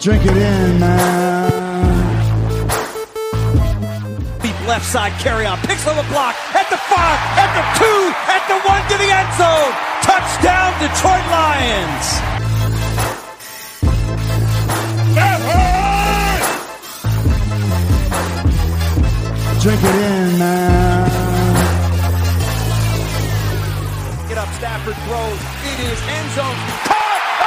[0.00, 1.50] Drink it in, man.
[4.40, 5.58] Deep left side carry on.
[5.58, 9.10] Picks up a block at the five, at the two, at the one to the
[9.10, 9.74] end zone.
[10.06, 12.06] Touchdown, Detroit Lions.
[19.60, 21.10] Drink it in, man.
[24.28, 25.40] Get up, Stafford throws.
[25.66, 26.54] It is end zone.
[26.86, 27.07] Caught!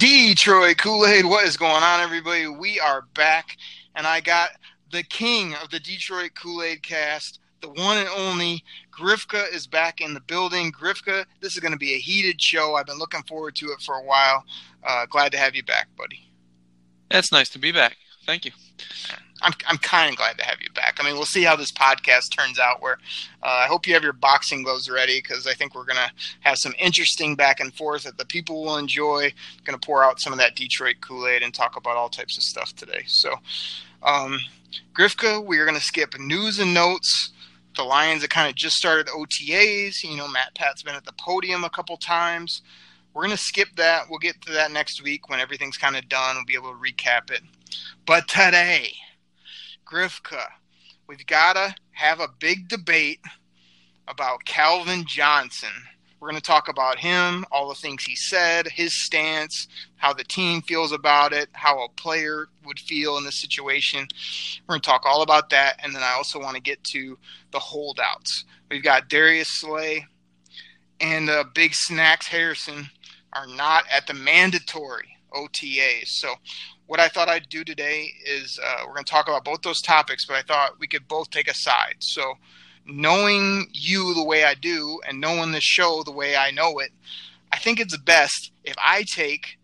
[0.00, 2.48] Detroit Kool Aid, what is going on, everybody?
[2.48, 3.58] We are back,
[3.94, 4.48] and I got
[4.90, 10.00] the king of the Detroit Kool Aid cast, the one and only Grifka is back
[10.00, 10.72] in the building.
[10.72, 12.76] Grifka, this is going to be a heated show.
[12.76, 14.42] I've been looking forward to it for a while.
[14.82, 16.30] Uh, glad to have you back, buddy.
[17.10, 17.98] It's nice to be back.
[18.24, 18.52] Thank you.
[19.42, 20.96] I'm I'm kind of glad to have you back.
[20.98, 22.82] I mean, we'll see how this podcast turns out.
[22.82, 22.98] Where
[23.42, 26.58] uh, I hope you have your boxing gloves ready because I think we're gonna have
[26.58, 29.32] some interesting back and forth that the people will enjoy.
[29.70, 32.42] To pour out some of that Detroit Kool Aid and talk about all types of
[32.42, 33.04] stuff today.
[33.06, 33.36] So,
[34.02, 34.40] um,
[34.98, 37.30] Grifka, we are to skip news and notes.
[37.76, 40.02] The Lions have kind of just started OTAs.
[40.02, 42.62] You know, Matt Pat's been at the podium a couple times.
[43.14, 44.04] We're going to skip that.
[44.08, 46.36] We'll get to that next week when everything's kind of done.
[46.36, 47.42] We'll be able to recap it.
[48.06, 48.92] But today,
[49.90, 50.44] Grifka,
[51.08, 53.20] we've got to have a big debate
[54.06, 55.70] about Calvin Johnson.
[56.20, 60.22] We're going to talk about him, all the things he said, his stance, how the
[60.22, 64.06] team feels about it, how a player would feel in this situation.
[64.68, 65.80] We're going to talk all about that.
[65.82, 67.18] And then I also want to get to
[67.50, 68.44] the holdouts.
[68.70, 70.06] We've got Darius Slay
[71.00, 72.88] and uh, Big Snacks Harrison
[73.32, 76.08] are not at the mandatory OTAs.
[76.08, 76.34] So
[76.90, 79.80] what I thought I'd do today is uh, we're going to talk about both those
[79.80, 81.94] topics, but I thought we could both take a side.
[82.00, 82.34] So,
[82.84, 86.90] knowing you the way I do and knowing the show the way I know it,
[87.52, 89.56] I think it's best if I take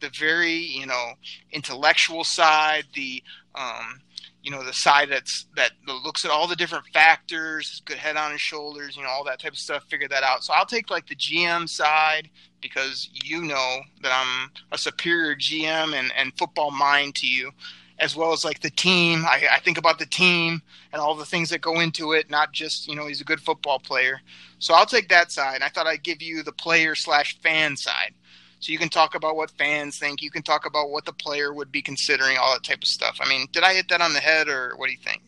[0.00, 1.12] the very, you know,
[1.52, 3.22] intellectual side, the,
[3.54, 4.00] um,
[4.42, 8.32] you know, the side that's that looks at all the different factors, good head on
[8.32, 10.44] his shoulders, you know, all that type of stuff, figure that out.
[10.44, 12.30] So I'll take like the GM side
[12.60, 17.52] because you know that I'm a superior GM and, and football mind to you,
[17.98, 19.24] as well as like the team.
[19.26, 20.62] I, I think about the team
[20.92, 23.40] and all the things that go into it, not just, you know, he's a good
[23.40, 24.20] football player.
[24.58, 25.62] So I'll take that side.
[25.62, 28.14] I thought I'd give you the player slash fan side.
[28.60, 30.20] So you can talk about what fans think.
[30.20, 33.16] You can talk about what the player would be considering, all that type of stuff.
[33.20, 35.22] I mean, did I hit that on the head, or what do you think?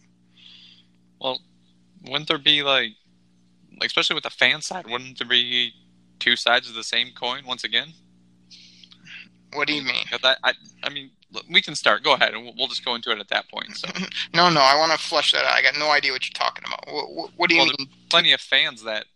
[1.19, 1.41] Well,
[2.05, 2.91] wouldn't there be like,
[3.81, 5.73] like especially with the fan side, wouldn't there be
[6.23, 7.89] two sides of the same coin once again?
[9.55, 10.05] What do you mean?
[10.13, 10.53] I, I,
[10.85, 11.11] I mean,
[11.51, 12.05] we can start.
[12.05, 13.77] Go ahead, and we'll, we'll just go into it at that point.
[13.77, 13.89] So,
[14.35, 15.53] no, no, I want to flesh that out.
[15.53, 16.85] I got no idea what you're talking about.
[16.87, 17.75] What, what, do you well, mean?
[17.77, 19.07] there's plenty of fans that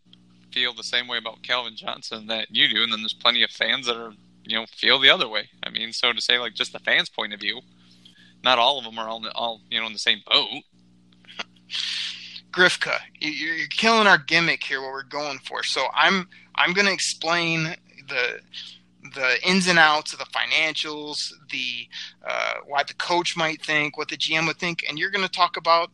[0.52, 3.50] feel the same way about Calvin Johnson that you do, and then there's plenty of
[3.50, 4.12] fans that are
[4.44, 5.48] you know feel the other way.
[5.62, 7.60] I mean, so to say, like just the fans' point of view,
[8.42, 10.48] not all of them are all, all you know in the same boat.
[12.56, 14.80] Grifka, you're, killing our gimmick here.
[14.80, 15.62] What we're going for.
[15.62, 17.76] So I'm I'm going to explain
[18.08, 18.40] the
[19.14, 21.86] the ins and outs of the financials, the
[22.26, 25.30] uh, why the coach might think, what the GM would think, and you're going to
[25.30, 25.90] talk about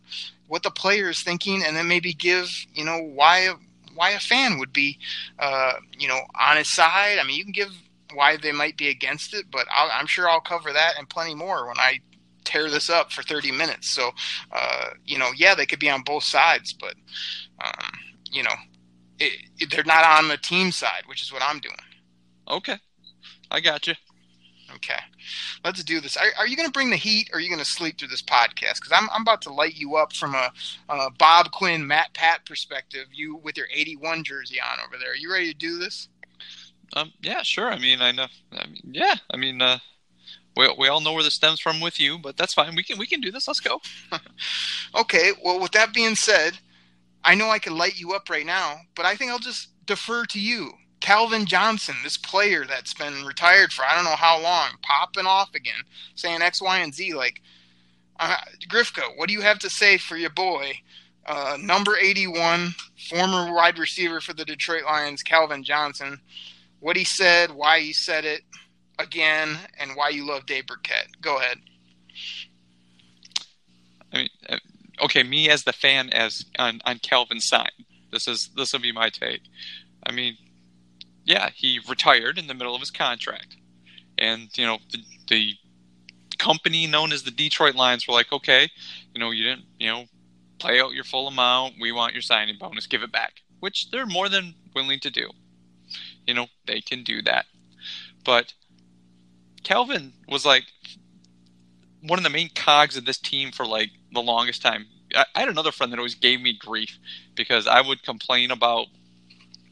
[0.47, 3.49] what the player is thinking, and then maybe give you know why
[3.97, 5.01] why a fan would be
[5.41, 7.19] uh, you know on his side.
[7.19, 7.73] I mean, you can give
[8.15, 11.35] why they might be against it, but i am sure I'll cover that and plenty
[11.35, 11.99] more when I
[12.45, 13.91] tear this up for 30 minutes.
[13.91, 14.11] So,
[14.51, 16.95] uh, you know, yeah, they could be on both sides, but,
[17.65, 17.91] um,
[18.31, 18.55] you know,
[19.19, 21.75] it, it, they're not on the team side, which is what I'm doing.
[22.49, 22.79] Okay,
[23.51, 23.95] I got you.
[24.77, 24.99] Okay,
[25.65, 26.17] let's do this.
[26.17, 28.09] Are, are you going to bring the heat, or are you going to sleep through
[28.09, 28.77] this podcast?
[28.77, 30.51] Because I'm, I'm about to light you up from a,
[30.89, 33.07] a Bob Quinn, Matt Pat perspective.
[33.13, 35.13] You with your 81 jersey on over there.
[35.13, 36.09] Are you ready to do this?
[36.95, 37.71] Um, yeah, sure.
[37.71, 38.27] I mean, I know.
[38.53, 39.79] I mean, yeah, I mean, uh,
[40.57, 42.75] we we all know where this stems from with you, but that's fine.
[42.75, 43.49] We can we can do this.
[43.49, 43.81] Let's go.
[44.95, 45.33] okay.
[45.43, 46.59] Well, with that being said,
[47.25, 50.25] I know I can light you up right now, but I think I'll just defer
[50.27, 50.73] to you.
[51.01, 55.51] Calvin Johnson, this player that's been retired for I don't know how long, popping off
[55.55, 55.83] again,
[56.15, 57.15] saying X, Y, and Z.
[57.15, 57.41] Like,
[58.21, 58.37] uh,
[58.69, 60.75] Grifka, what do you have to say for your boy,
[61.27, 62.75] uh, number 81,
[63.11, 66.21] former wide receiver for the Detroit Lions, Calvin Johnson?
[66.79, 68.43] What he said, why he said it
[68.99, 71.21] again, and why you love Dave Birkett.
[71.21, 71.59] Go ahead.
[74.13, 74.59] I mean, uh,
[75.03, 77.73] okay, me as the fan, as on, on Calvin's side,
[78.11, 79.43] this is this will be my take.
[80.07, 80.37] I mean,
[81.25, 83.57] yeah, he retired in the middle of his contract,
[84.19, 84.99] and you know the,
[85.29, 85.55] the
[86.39, 88.69] company known as the Detroit Lions were like, okay,
[89.15, 90.05] you know, you didn't, you know,
[90.59, 91.75] play out your full amount.
[91.81, 92.87] We want your signing bonus.
[92.87, 95.31] Give it back, which they're more than willing to do.
[96.27, 97.47] You know, they can do that,
[98.25, 98.53] but
[99.63, 100.65] Calvin was like
[102.03, 104.87] one of the main cogs of this team for like the longest time.
[105.15, 106.99] I, I had another friend that always gave me grief
[107.35, 108.87] because I would complain about,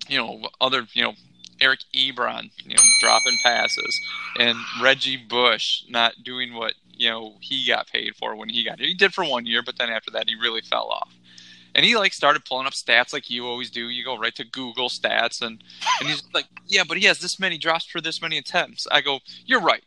[0.09, 1.15] you know, other, you know,
[1.61, 4.01] Eric Ebron, you know, dropping passes,
[4.39, 8.79] and Reggie Bush not doing what you know he got paid for when he got
[8.79, 8.89] here.
[8.89, 11.13] He did for one year, but then after that he really fell off.
[11.75, 13.89] And he like started pulling up stats like you always do.
[13.89, 15.63] You go right to Google stats, and
[16.01, 18.87] and he's like, yeah, but he has this many drops for this many attempts.
[18.91, 19.85] I go, you're right,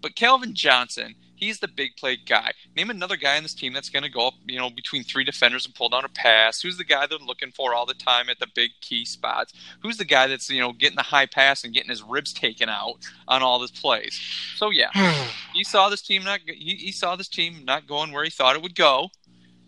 [0.00, 2.52] but Calvin Johnson He's the big play guy.
[2.76, 5.22] Name another guy on this team that's going to go up, you know, between three
[5.22, 6.62] defenders and pull down a pass.
[6.62, 9.52] Who's the guy they're looking for all the time at the big key spots?
[9.82, 12.70] Who's the guy that's, you know, getting the high pass and getting his ribs taken
[12.70, 12.96] out
[13.28, 14.18] on all his plays?
[14.56, 14.90] So yeah,
[15.52, 16.40] he saw this team not.
[16.46, 19.10] He, he saw this team not going where he thought it would go,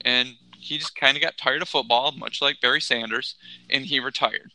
[0.01, 3.35] and he just kind of got tired of football, much like Barry Sanders,
[3.71, 4.53] and he retired.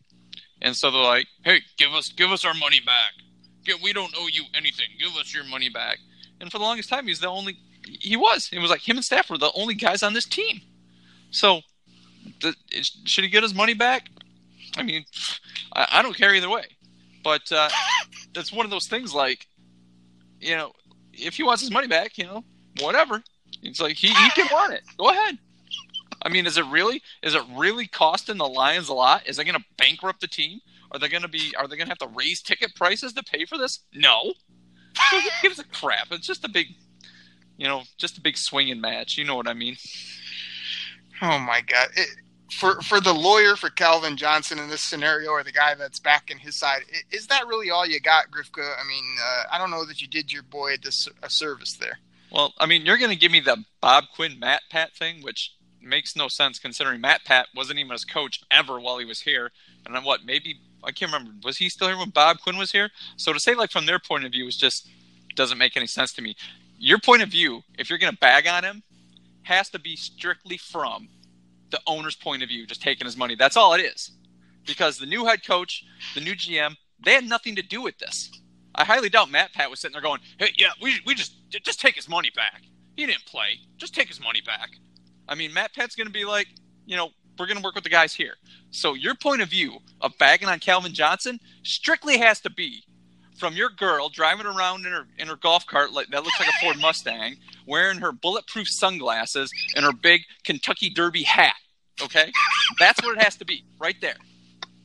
[0.61, 3.13] And so they're like, "Hey, give us give us our money back.
[3.81, 4.87] we don't owe you anything.
[4.99, 5.99] Give us your money back."
[6.43, 7.57] and for the longest time, he's the only.
[7.85, 8.49] He was.
[8.51, 10.61] It was like him and Stafford were the only guys on this team.
[11.31, 11.61] So,
[12.41, 12.53] the,
[13.05, 14.09] should he get his money back?
[14.77, 15.05] I mean,
[15.73, 16.65] I, I don't care either way.
[17.23, 17.69] But uh,
[18.35, 19.47] it's one of those things like,
[20.39, 20.73] you know,
[21.13, 22.43] if he wants his money back, you know,
[22.81, 23.23] whatever.
[23.61, 24.83] It's like he, he can want it.
[24.97, 25.37] Go ahead.
[26.23, 29.27] I mean, is it really is it really costing the Lions a lot?
[29.27, 30.61] Is it going to bankrupt the team?
[30.91, 33.23] Are they going to be are they going to have to raise ticket prices to
[33.23, 33.79] pay for this?
[33.93, 34.33] No.
[35.11, 36.07] Who gives a crap?
[36.11, 36.67] It's just a big,
[37.57, 39.17] you know, just a big swinging match.
[39.17, 39.75] You know what I mean?
[41.21, 41.89] Oh my god!
[41.95, 42.09] It,
[42.51, 46.37] for for the lawyer for Calvin Johnson in this scenario, or the guy that's backing
[46.37, 46.81] his side,
[47.11, 48.61] is that really all you got, Grifka?
[48.79, 51.99] I mean, uh, I don't know that you did your boy this a service there.
[52.31, 55.55] Well, I mean, you're going to give me the Bob Quinn Matt Pat thing, which
[55.83, 59.51] makes no sense considering Matt Pat wasn't even his coach ever while he was here.
[59.85, 60.25] And then what?
[60.25, 61.33] Maybe I can't remember.
[61.43, 62.89] Was he still here when Bob Quinn was here?
[63.17, 64.87] So to say like from their point of view is just
[65.35, 66.35] doesn't make any sense to me.
[66.77, 68.83] Your point of view, if you're going to bag on him,
[69.43, 71.09] has to be strictly from
[71.71, 73.35] the owner's point of view, just taking his money.
[73.35, 74.11] That's all it is.
[74.65, 78.31] Because the new head coach, the new GM, they had nothing to do with this.
[78.75, 81.79] I highly doubt Matt Pat was sitting there going, "Hey, yeah, we we just just
[81.79, 82.63] take his money back.
[82.95, 83.59] He didn't play.
[83.77, 84.69] Just take his money back."
[85.27, 86.47] I mean, Matt Pat's going to be like,
[86.85, 88.35] you know, we're going to work with the guys here.
[88.71, 92.83] So your point of view of bagging on Calvin Johnson strictly has to be
[93.37, 96.49] from your girl driving around in her in her golf cart like that looks like
[96.49, 101.55] a Ford Mustang, wearing her bulletproof sunglasses and her big Kentucky Derby hat.
[102.01, 102.31] Okay,
[102.79, 104.15] that's what it has to be right there.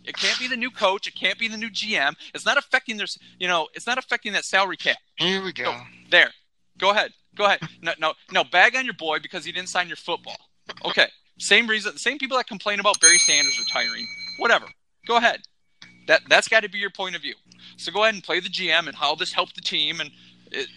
[0.04, 1.06] It can't be the new coach.
[1.06, 2.14] It can't be the new GM.
[2.34, 3.06] It's not affecting their,
[3.38, 4.96] you know, it's not affecting that salary cap.
[5.16, 5.64] Here we go.
[5.64, 5.76] So,
[6.10, 6.30] there.
[6.78, 7.12] Go ahead.
[7.38, 7.60] Go ahead.
[7.80, 8.44] No, no, no.
[8.44, 10.36] Bag on your boy because he didn't sign your football.
[10.84, 11.06] Okay.
[11.38, 14.06] Same reason, same people that complain about Barry Sanders retiring,
[14.38, 14.66] whatever.
[15.06, 15.40] Go ahead.
[16.08, 17.34] That that's got to be your point of view.
[17.76, 20.10] So go ahead and play the GM and how this helped the team, and
[20.50, 20.68] it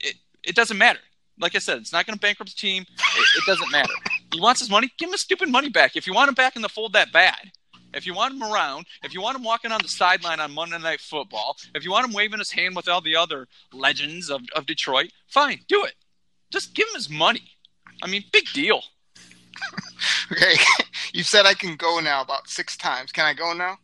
[0.00, 0.98] it, it doesn't matter.
[1.38, 2.82] Like I said, it's not going to bankrupt the team.
[2.82, 3.94] It, it doesn't matter.
[4.32, 4.90] He wants his money.
[4.98, 5.96] Give him his stupid money back.
[5.96, 7.52] If you want him back in the fold that bad,
[7.94, 10.78] if you want him around, if you want him walking on the sideline on Monday
[10.78, 14.42] Night Football, if you want him waving his hand with all the other legends of,
[14.54, 15.94] of Detroit, fine, do it.
[16.50, 17.56] Just give him his money.
[18.02, 18.82] I mean, big deal.
[20.32, 20.54] okay,
[21.12, 23.12] you said I can go now about six times.
[23.12, 23.78] Can I go now?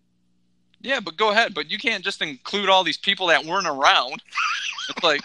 [0.81, 1.55] Yeah, but go ahead.
[1.55, 4.23] But you can't just include all these people that weren't around.
[4.89, 5.21] It's like,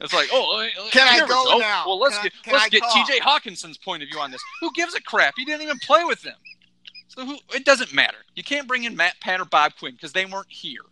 [0.00, 1.84] It's like, oh, uh, Can I go now?
[1.86, 2.82] Well, let's Can get can let's I get?
[2.92, 3.20] T.J.
[3.20, 4.42] Hockenson's point of view on this.
[4.60, 5.34] Who gives a crap?
[5.36, 6.36] He didn't even play with them,
[7.16, 7.38] who?
[7.54, 8.18] It doesn't matter.
[8.34, 10.82] You can't bring in Matt Pat or Bob Quinn because they weren't here.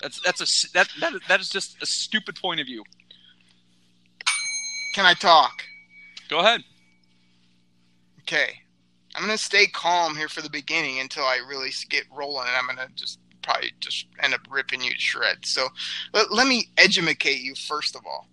[0.00, 2.84] That's that's a that that that is just a stupid point of view.
[4.94, 5.62] Can I talk?
[6.28, 6.62] Go ahead.
[8.20, 8.58] Okay.
[9.14, 12.56] I'm going to stay calm here for the beginning until I really get rolling, and
[12.56, 15.52] I'm going to just probably just end up ripping you to shreds.
[15.52, 15.68] So
[16.14, 18.28] let, let me educate you first of all.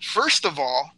[0.00, 0.92] First of all,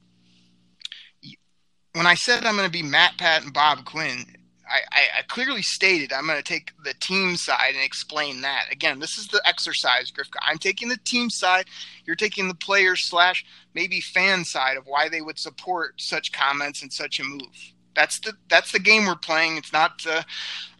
[1.94, 4.26] when I said I'm going to be Matt Pat and Bob Quinn,
[4.68, 8.64] I, I, clearly stated I'm going to take the team side and explain that.
[8.70, 10.38] Again, this is the exercise, Grifka.
[10.42, 11.66] I'm taking the team side.
[12.04, 13.44] You're taking the player slash
[13.75, 17.73] maybe fan side of why they would support such comments and such a move.
[17.94, 19.56] That's the that's the game we're playing.
[19.56, 20.23] It's not uh,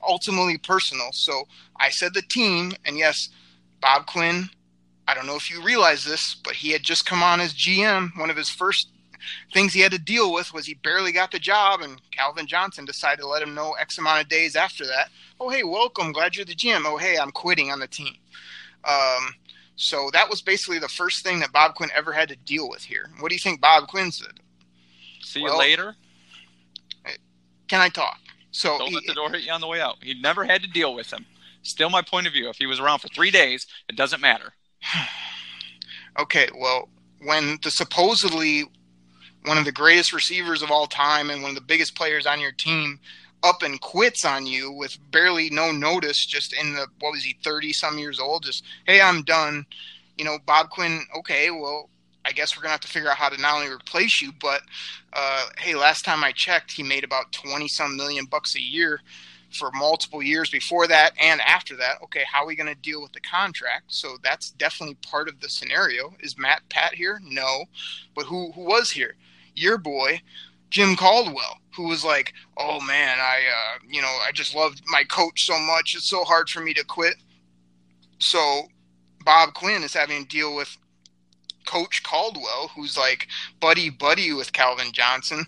[0.07, 1.13] ultimately personal.
[1.13, 1.45] So
[1.79, 3.31] I said the team, and yes,
[3.81, 4.51] Bob Quinn.
[5.09, 8.19] I don't know if you realize this, but he had just come on as GM.
[8.19, 8.89] One of his first
[9.53, 12.85] things he had to deal with was he barely got the job, and Calvin Johnson
[12.85, 15.09] decided to let him know X amount of days after that.
[15.41, 16.13] Oh, hey, welcome.
[16.13, 16.83] Glad you're the GM.
[16.85, 18.15] Oh, hey, I'm quitting on the team.
[18.85, 19.35] Um,
[19.77, 22.83] so that was basically the first thing that Bob Quinn ever had to deal with
[22.83, 23.11] here.
[23.21, 24.41] What do you think Bob Quinn said?
[25.23, 25.97] See Well, you later.
[27.69, 28.19] Can I talk?
[28.53, 29.97] So Don't he- let the door hit you on the way out.
[30.03, 31.27] He never had to deal with him.
[31.63, 32.49] Still, my point of view.
[32.49, 34.53] If he was around for three days, it doesn't matter.
[36.19, 36.89] Okay, well,
[37.21, 38.65] when the supposedly
[39.47, 42.41] one of the greatest receivers of all time and one of the biggest players on
[42.41, 42.99] your team
[43.43, 47.37] up and quits on you with barely no notice, just in the what was he,
[47.45, 49.65] thirty some years old, just hey, I'm done.
[50.19, 51.03] You know, Bob Quinn.
[51.19, 51.89] Okay, well,
[52.25, 54.63] I guess we're gonna have to figure out how to not only replace you, but
[55.13, 59.01] uh, hey, last time I checked, he made about twenty some million bucks a year
[59.53, 62.03] for multiple years before that and after that.
[62.03, 63.85] Okay, how are we going to deal with the contract?
[63.89, 66.15] So that's definitely part of the scenario.
[66.21, 67.21] Is Matt Pat here?
[67.23, 67.65] No,
[68.15, 69.15] but who who was here?
[69.57, 70.21] Your boy,
[70.71, 75.05] Jim Caldwell, who was like, "Oh man, I uh, you know I just loved my
[75.05, 75.95] coach so much.
[75.97, 77.17] It's so hard for me to quit."
[78.19, 78.69] So
[79.25, 80.77] Bob Quinn is having to deal with
[81.67, 83.29] Coach Caldwell, who's like
[83.61, 85.47] buddy buddy with Calvin Johnson.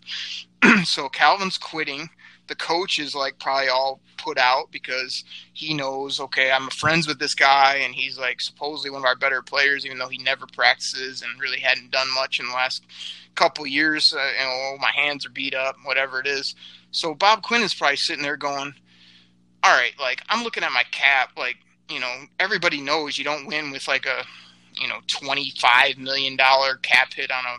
[0.84, 2.10] so Calvin's quitting
[2.48, 7.18] the coach is like probably all put out because he knows okay i'm friends with
[7.18, 10.46] this guy and he's like supposedly one of our better players even though he never
[10.46, 12.82] practices and really hadn't done much in the last
[13.34, 16.56] couple years uh, you know my hands are beat up whatever it is.
[16.90, 18.74] So bob quinn is probably sitting there going
[19.62, 21.56] all right like i'm looking at my cap like
[21.88, 24.24] you know everybody knows you don't win with like a
[24.74, 27.56] you know 25 million dollar cap hit on a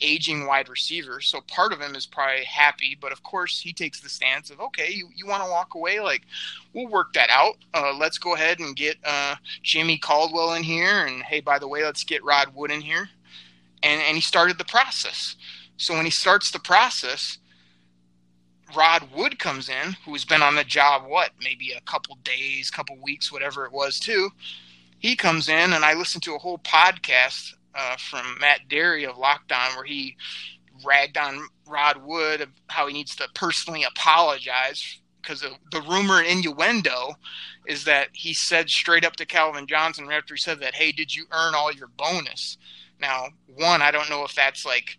[0.00, 1.20] aging wide receiver.
[1.20, 4.60] So part of him is probably happy, but of course he takes the stance of,
[4.60, 6.00] okay, you, you want to walk away?
[6.00, 6.22] Like,
[6.72, 7.56] we'll work that out.
[7.74, 11.06] Uh, let's go ahead and get uh, Jimmy Caldwell in here.
[11.06, 13.08] And hey, by the way, let's get Rod Wood in here.
[13.82, 15.36] And, and he started the process.
[15.76, 17.38] So when he starts the process,
[18.76, 22.96] Rod Wood comes in, who's been on the job, what, maybe a couple days, couple
[23.02, 24.30] weeks, whatever it was, too.
[24.98, 29.14] He comes in, and I listened to a whole podcast uh, from Matt Derry of
[29.14, 30.16] Lockdown where he
[30.84, 36.44] ragged on Rod Wood of how he needs to personally apologize because the rumor and
[36.44, 37.14] innuendo
[37.66, 40.92] is that he said straight up to Calvin Johnson right after he said that, hey,
[40.92, 42.56] did you earn all your bonus?
[43.00, 44.98] Now, one, I don't know if that's like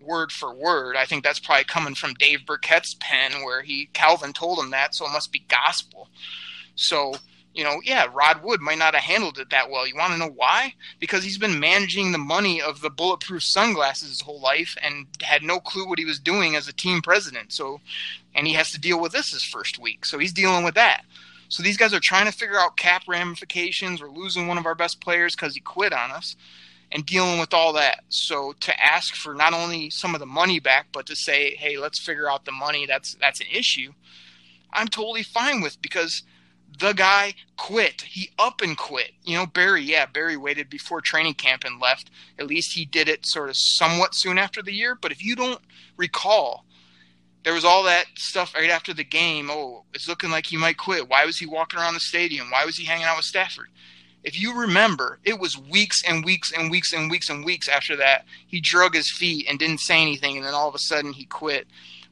[0.00, 0.96] word for word.
[0.96, 4.94] I think that's probably coming from Dave Birkett's pen where he Calvin told him that,
[4.94, 6.08] so it must be gospel.
[6.74, 7.14] So
[7.54, 9.86] you know, yeah, Rod Wood might not have handled it that well.
[9.86, 10.74] You want to know why?
[11.00, 15.42] Because he's been managing the money of the bulletproof sunglasses his whole life and had
[15.42, 17.52] no clue what he was doing as a team president.
[17.52, 17.80] So,
[18.34, 20.04] and he has to deal with this his first week.
[20.04, 21.02] So he's dealing with that.
[21.48, 24.00] So these guys are trying to figure out cap ramifications.
[24.00, 26.36] We're losing one of our best players because he quit on us
[26.92, 28.04] and dealing with all that.
[28.10, 31.78] So to ask for not only some of the money back, but to say, hey,
[31.78, 33.94] let's figure out the money, that's that's an issue.
[34.72, 36.22] I'm totally fine with because–
[36.78, 38.02] the guy quit.
[38.02, 39.12] He up and quit.
[39.24, 42.10] You know, Barry, yeah, Barry waited before training camp and left.
[42.38, 44.94] At least he did it sort of somewhat soon after the year.
[44.94, 45.60] But if you don't
[45.96, 46.64] recall,
[47.44, 49.48] there was all that stuff right after the game.
[49.50, 51.08] Oh, it's looking like he might quit.
[51.08, 52.50] Why was he walking around the stadium?
[52.50, 53.68] Why was he hanging out with Stafford?
[54.24, 57.96] If you remember, it was weeks and weeks and weeks and weeks and weeks after
[57.96, 58.24] that.
[58.46, 61.24] He drug his feet and didn't say anything, and then all of a sudden he
[61.24, 61.66] quit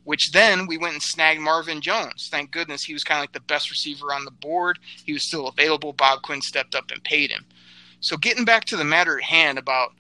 [0.07, 2.29] which then we went and snagged Marvin Jones.
[2.31, 4.79] Thank goodness he was kind of like the best receiver on the board.
[5.05, 5.93] He was still available.
[5.93, 7.45] Bob Quinn stepped up and paid him.
[7.99, 9.95] So getting back to the matter at hand about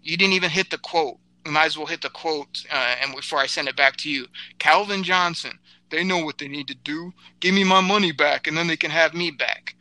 [0.00, 1.18] you didn't even hit the quote.
[1.44, 4.08] We might as well hit the quote uh, and before I send it back to
[4.08, 4.26] you.
[4.60, 5.58] Calvin Johnson,
[5.90, 7.12] they know what they need to do.
[7.40, 9.74] Give me my money back and then they can have me back.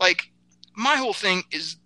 [0.00, 0.32] Like
[0.74, 1.76] my whole thing is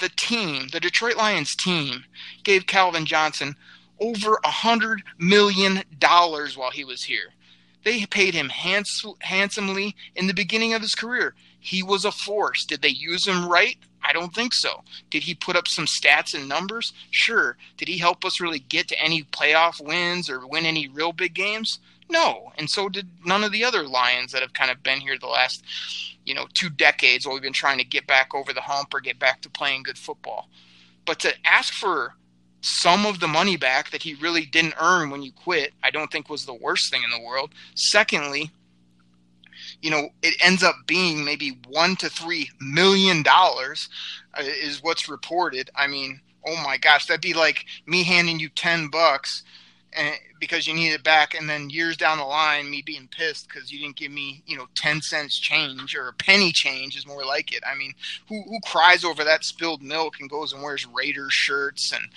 [0.00, 2.04] the team, the Detroit Lions team,
[2.44, 3.56] gave Calvin Johnson
[4.00, 7.32] over a hundred million dollars while he was here.
[7.84, 11.34] They paid him hands- handsomely in the beginning of his career.
[11.58, 12.64] He was a force.
[12.64, 13.76] Did they use him right?
[14.02, 14.82] I don't think so.
[15.10, 16.92] Did he put up some stats and numbers?
[17.10, 17.56] Sure.
[17.76, 21.34] Did he help us really get to any playoff wins or win any real big
[21.34, 21.78] games?
[22.08, 22.52] No.
[22.56, 25.26] And so did none of the other Lions that have kind of been here the
[25.26, 25.62] last,
[26.24, 29.00] you know, two decades while we've been trying to get back over the hump or
[29.00, 30.48] get back to playing good football.
[31.04, 32.14] But to ask for
[32.60, 36.10] some of the money back that he really didn't earn when you quit, I don't
[36.10, 37.50] think was the worst thing in the world.
[37.74, 38.50] Secondly,
[39.80, 43.88] you know, it ends up being maybe one to three million dollars
[44.34, 45.70] uh, is what's reported.
[45.74, 49.44] I mean, oh my gosh, that'd be like me handing you ten bucks
[49.92, 53.48] and, because you need it back, and then years down the line, me being pissed
[53.48, 57.06] because you didn't give me, you know, ten cents change or a penny change is
[57.06, 57.62] more like it.
[57.66, 57.94] I mean,
[58.28, 62.08] who who cries over that spilled milk and goes and wears Raiders shirts and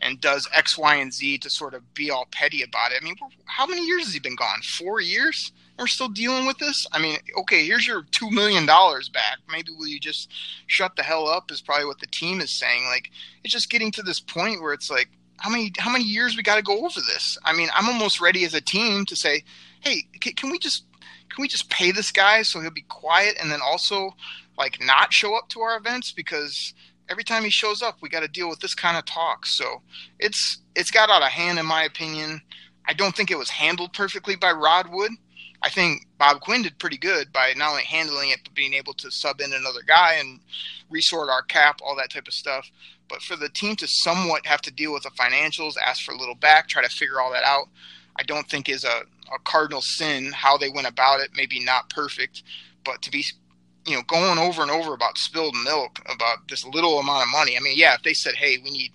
[0.00, 3.00] and does X, Y, and Z to sort of be all petty about it?
[3.00, 4.62] I mean, how many years has he been gone?
[4.62, 5.52] Four years?
[5.78, 6.86] we're still dealing with this.
[6.92, 9.38] I mean, okay, here's your two million dollars back.
[9.50, 10.30] Maybe will you just
[10.66, 11.50] shut the hell up?
[11.50, 12.84] Is probably what the team is saying.
[12.86, 13.10] Like,
[13.44, 15.08] it's just getting to this point where it's like,
[15.38, 17.38] how many how many years we got to go over this?
[17.44, 19.44] I mean, I'm almost ready as a team to say,
[19.80, 20.84] hey, can, can we just
[21.28, 24.14] can we just pay this guy so he'll be quiet and then also
[24.56, 26.74] like not show up to our events because
[27.08, 29.46] every time he shows up, we got to deal with this kind of talk.
[29.46, 29.82] So
[30.18, 32.40] it's it's got out of hand in my opinion.
[32.86, 35.12] I don't think it was handled perfectly by Rod Wood.
[35.62, 38.94] I think Bob Quinn did pretty good by not only handling it but being able
[38.94, 40.40] to sub in another guy and
[40.88, 42.70] resort our cap, all that type of stuff.
[43.08, 46.18] But for the team to somewhat have to deal with the financials, ask for a
[46.18, 47.68] little back, try to figure all that out,
[48.16, 50.32] I don't think is a, a cardinal sin.
[50.32, 52.42] How they went about it, maybe not perfect,
[52.84, 53.24] but to be
[53.86, 57.56] you know going over and over about spilled milk about this little amount of money.
[57.56, 58.92] I mean, yeah, if they said, "Hey, we need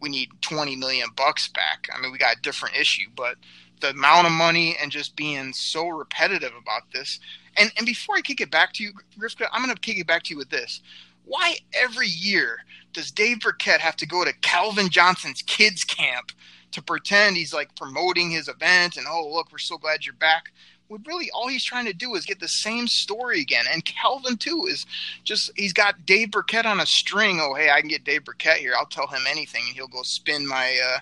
[0.00, 3.36] we need 20 million bucks back," I mean, we got a different issue, but
[3.80, 7.20] the amount of money and just being so repetitive about this.
[7.56, 10.06] And and before I kick it back to you, Grifka, I'm going to kick it
[10.06, 10.82] back to you with this.
[11.24, 12.58] Why every year
[12.92, 16.32] does Dave Birkett have to go to Calvin Johnson's kids camp
[16.72, 20.52] to pretend he's like promoting his event and oh look, we're so glad you're back?
[20.88, 23.64] Would really all he's trying to do is get the same story again.
[23.72, 24.86] And Calvin too is
[25.24, 27.38] just he's got Dave Birkett on a string.
[27.40, 28.74] Oh hey, I can get Dave Birkett here.
[28.78, 30.98] I'll tell him anything, and he'll go spin my uh,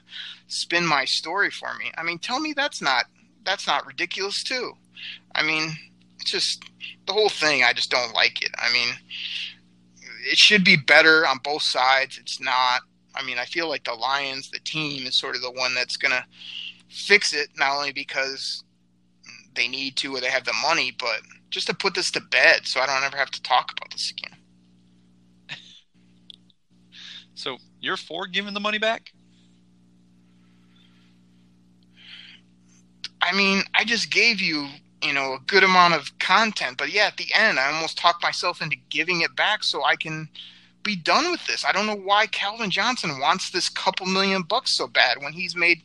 [0.48, 1.92] spin my story for me.
[1.96, 3.04] I mean, tell me that's not
[3.44, 4.72] that's not ridiculous too.
[5.34, 5.70] I mean,
[6.20, 6.64] it's just
[7.06, 7.62] the whole thing.
[7.64, 8.50] I just don't like it.
[8.56, 8.88] I mean,
[10.30, 12.18] it should be better on both sides.
[12.18, 12.82] It's not.
[13.14, 15.96] I mean, I feel like the Lions, the team, is sort of the one that's
[15.96, 16.24] gonna
[16.88, 17.48] fix it.
[17.56, 18.64] Not only because
[19.54, 22.66] they need to or they have the money, but just to put this to bed
[22.66, 24.38] so I don't ever have to talk about this again.
[27.36, 29.12] So you're for giving the money back?
[33.20, 34.68] I mean, I just gave you,
[35.02, 38.22] you know, a good amount of content, but yeah, at the end, I almost talked
[38.22, 40.28] myself into giving it back so I can
[40.82, 41.64] be done with this.
[41.64, 45.56] I don't know why Calvin Johnson wants this couple million bucks so bad when he's
[45.56, 45.82] made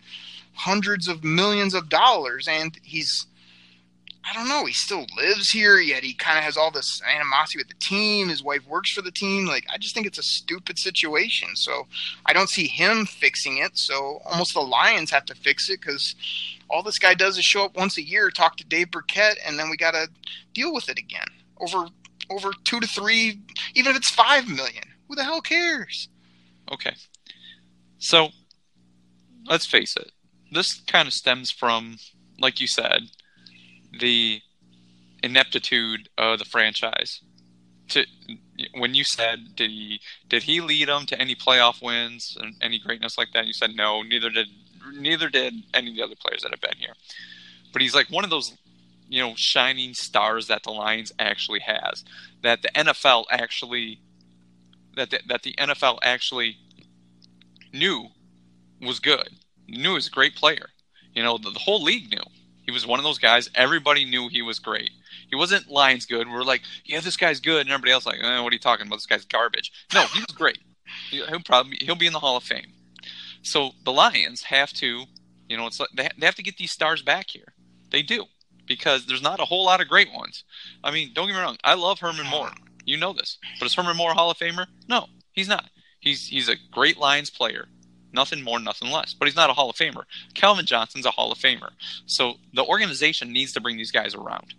[0.53, 3.25] hundreds of millions of dollars and he's
[4.29, 4.65] I don't know.
[4.65, 8.29] He still lives here, yet he kind of has all this animosity with the team.
[8.29, 9.45] His wife works for the team.
[9.45, 11.55] Like, I just think it's a stupid situation.
[11.55, 11.87] So
[12.25, 13.77] I don't see him fixing it.
[13.77, 16.15] So almost the Lions have to fix it because
[16.69, 19.57] all this guy does is show up once a year, talk to Dave Birkett, and
[19.57, 20.07] then we got to
[20.53, 21.27] deal with it again
[21.59, 21.87] over
[22.29, 23.41] over two to three,
[23.73, 24.83] even if it's five million.
[25.07, 26.09] Who the hell cares?
[26.71, 26.93] Okay.
[27.97, 28.29] So
[29.45, 30.11] let's face it.
[30.51, 31.97] This kind of stems from,
[32.39, 33.09] like you said,
[33.97, 34.41] the
[35.23, 37.21] ineptitude of the franchise.
[37.89, 38.05] To
[38.75, 42.79] when you said did he did he lead them to any playoff wins and any
[42.79, 43.47] greatness like that?
[43.47, 44.03] You said no.
[44.03, 44.47] Neither did
[44.93, 46.93] neither did any of the other players that have been here.
[47.73, 48.55] But he's like one of those
[49.07, 52.05] you know shining stars that the Lions actually has.
[52.43, 54.01] That the NFL actually
[54.95, 56.57] that the, that the NFL actually
[57.73, 58.07] knew
[58.81, 59.29] was good.
[59.67, 60.69] Knew was a great player.
[61.13, 62.23] You know the, the whole league knew
[62.69, 63.49] he was one of those guys.
[63.55, 64.91] Everybody knew he was great.
[65.27, 66.27] He wasn't Lions good.
[66.27, 68.59] We are like, yeah, this guy's good, and everybody else like, eh, what are you
[68.59, 68.97] talking about?
[68.97, 69.71] This guy's garbage.
[69.91, 70.59] No, he was great.
[71.09, 72.71] He'll probably he'll be in the Hall of Fame.
[73.41, 75.05] So the Lions have to,
[75.47, 77.53] you know, it's like they they have to get these stars back here.
[77.89, 78.25] They do
[78.67, 80.43] because there's not a whole lot of great ones.
[80.83, 81.57] I mean, don't get me wrong.
[81.63, 82.51] I love Herman Moore.
[82.85, 84.67] You know this, but is Herman Moore a Hall of Famer?
[84.87, 85.71] No, he's not.
[85.99, 87.67] He's he's a great Lions player.
[88.11, 89.13] Nothing more, nothing less.
[89.13, 90.03] But he's not a Hall of Famer.
[90.33, 91.69] Calvin Johnson's a Hall of Famer.
[92.05, 94.53] So the organization needs to bring these guys around.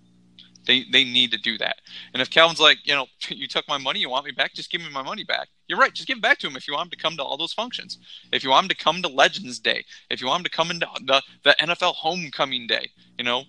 [0.67, 1.77] They they need to do that.
[2.13, 4.71] And if Calvin's like, you know, you took my money, you want me back, just
[4.71, 5.49] give me my money back.
[5.69, 7.25] You're right, just give it back to him if you want him to come to
[7.25, 7.99] all those functions.
[8.33, 10.71] If you want him to come to Legends Day, if you want him to come
[10.71, 13.45] into the the NFL Homecoming Day, you know,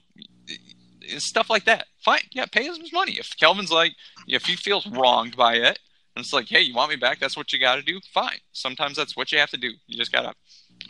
[1.18, 1.88] stuff like that.
[2.04, 3.14] Fine, yeah, pay him his money.
[3.14, 3.94] If Calvin's like,
[4.28, 5.80] if he feels wronged by it,
[6.16, 7.20] and it's like, hey, you want me back?
[7.20, 8.00] That's what you got to do.
[8.14, 8.40] Fine.
[8.52, 9.72] Sometimes that's what you have to do.
[9.88, 10.34] You just gotta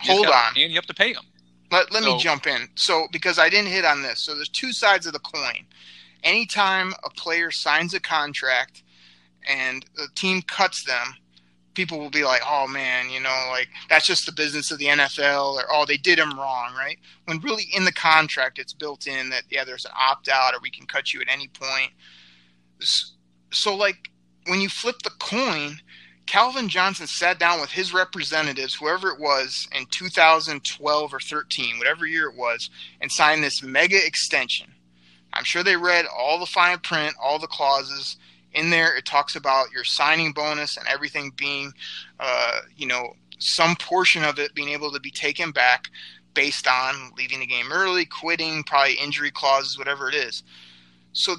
[0.00, 1.24] hold gotta, on, and you have to pay them.
[1.70, 2.68] Let, let So- me jump in.
[2.74, 5.66] So, because I didn't hit on this, so there's two sides of the coin.
[6.22, 8.82] Anytime a player signs a contract
[9.48, 11.14] and the team cuts them,
[11.74, 14.86] people will be like, oh man, you know, like that's just the business of the
[14.86, 16.98] NFL, or oh, they did him wrong, right?
[17.24, 20.58] When really in the contract, it's built in that, yeah, there's an opt out or
[20.62, 21.90] we can cut you at any point.
[23.50, 24.10] So, like,
[24.46, 25.80] when you flip the coin,
[26.26, 32.06] Calvin Johnson sat down with his representatives, whoever it was, in 2012 or 13, whatever
[32.06, 34.72] year it was, and signed this mega extension.
[35.32, 38.16] I'm sure they read all the fine print, all the clauses.
[38.52, 41.72] In there, it talks about your signing bonus and everything being,
[42.20, 45.88] uh, you know, some portion of it being able to be taken back
[46.34, 50.42] based on leaving the game early, quitting, probably injury clauses, whatever it is.
[51.12, 51.36] So,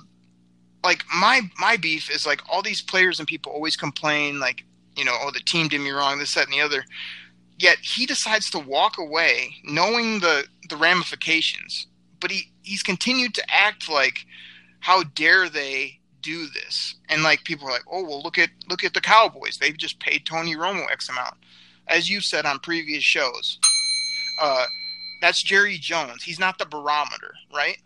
[0.83, 4.63] like my my beef is like all these players and people always complain like
[4.95, 6.85] you know, oh, the team did me wrong, this, that, and the other.
[7.57, 11.87] Yet he decides to walk away, knowing the the ramifications.
[12.19, 14.25] But he he's continued to act like,
[14.79, 16.95] how dare they do this?
[17.09, 19.57] And like people are like, oh well, look at look at the Cowboys.
[19.57, 21.35] They've just paid Tony Romo X amount,
[21.87, 23.59] as you've said on previous shows.
[24.41, 24.65] Uh,
[25.21, 26.23] that's Jerry Jones.
[26.23, 27.77] He's not the barometer, right?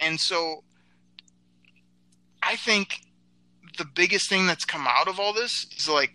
[0.00, 0.62] And so,
[2.48, 3.02] I think
[3.76, 6.12] the biggest thing that's come out of all this is like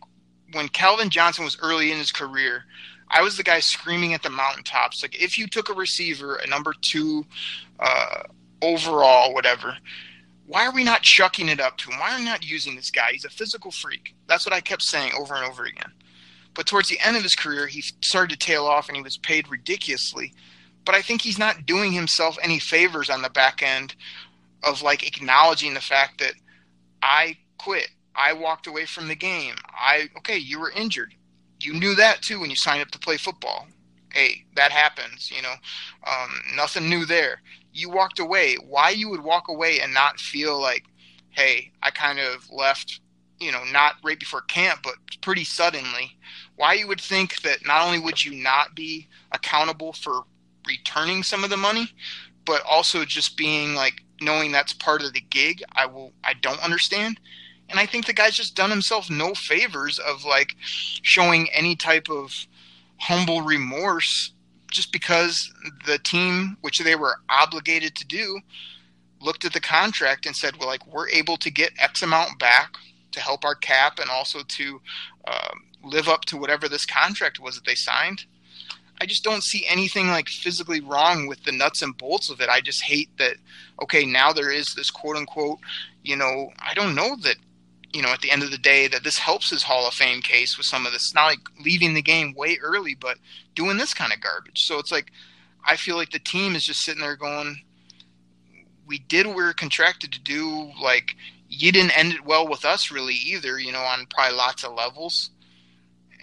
[0.54, 2.66] when Calvin Johnson was early in his career,
[3.08, 5.04] I was the guy screaming at the mountaintops.
[5.04, 7.24] Like, if you took a receiver, a number two
[7.80, 8.24] uh,
[8.64, 9.78] overall, whatever,
[10.48, 12.00] why are we not chucking it up to him?
[12.00, 13.12] Why are we not using this guy?
[13.12, 14.16] He's a physical freak.
[14.26, 15.92] That's what I kept saying over and over again.
[16.56, 19.18] But towards the end of his career, he started to tail off and he was
[19.18, 20.34] paid ridiculously.
[20.84, 23.96] But I think he's not doing himself any favors on the back end
[24.64, 26.34] of like acknowledging the fact that
[27.02, 27.90] I quit.
[28.16, 29.56] I walked away from the game.
[29.74, 31.14] I okay, you were injured.
[31.60, 33.68] You knew that too when you signed up to play football.
[34.12, 35.54] Hey, that happens, you know.
[36.06, 37.42] Um, nothing new there.
[37.74, 38.58] You walked away.
[38.68, 40.84] Why you would walk away and not feel like,
[41.32, 43.00] hey, I kind of left,
[43.40, 46.16] you know, not right before camp, but pretty suddenly.
[46.58, 50.22] Why you would think that not only would you not be accountable for
[50.68, 51.90] returning some of the money,
[52.46, 55.64] but also just being like knowing that's part of the gig.
[55.76, 56.14] I will.
[56.24, 57.20] I don't understand.
[57.70, 62.10] And I think the guy's just done himself no favors of like showing any type
[62.10, 62.46] of
[62.98, 64.32] humble remorse
[64.72, 65.54] just because
[65.86, 68.40] the team, which they were obligated to do,
[69.22, 72.76] looked at the contract and said, well, like, we're able to get X amount back
[73.12, 74.82] to help our cap and also to
[75.28, 78.26] um, live up to whatever this contract was that they signed.
[79.02, 82.50] I just don't see anything like physically wrong with the nuts and bolts of it.
[82.50, 83.36] I just hate that,
[83.82, 85.60] okay, now there is this quote unquote,
[86.04, 87.38] you know, I don't know that
[87.94, 90.22] you know, at the end of the day, that this helps his Hall of Fame
[90.22, 91.14] case with some of this.
[91.14, 93.18] Not like leaving the game way early, but
[93.54, 94.66] doing this kind of garbage.
[94.66, 95.12] So it's like,
[95.64, 97.62] I feel like the team is just sitting there going,
[98.88, 100.72] we did what we were contracted to do.
[100.82, 101.16] Like,
[101.48, 104.74] you didn't end it well with us, really, either, you know, on probably lots of
[104.74, 105.30] levels.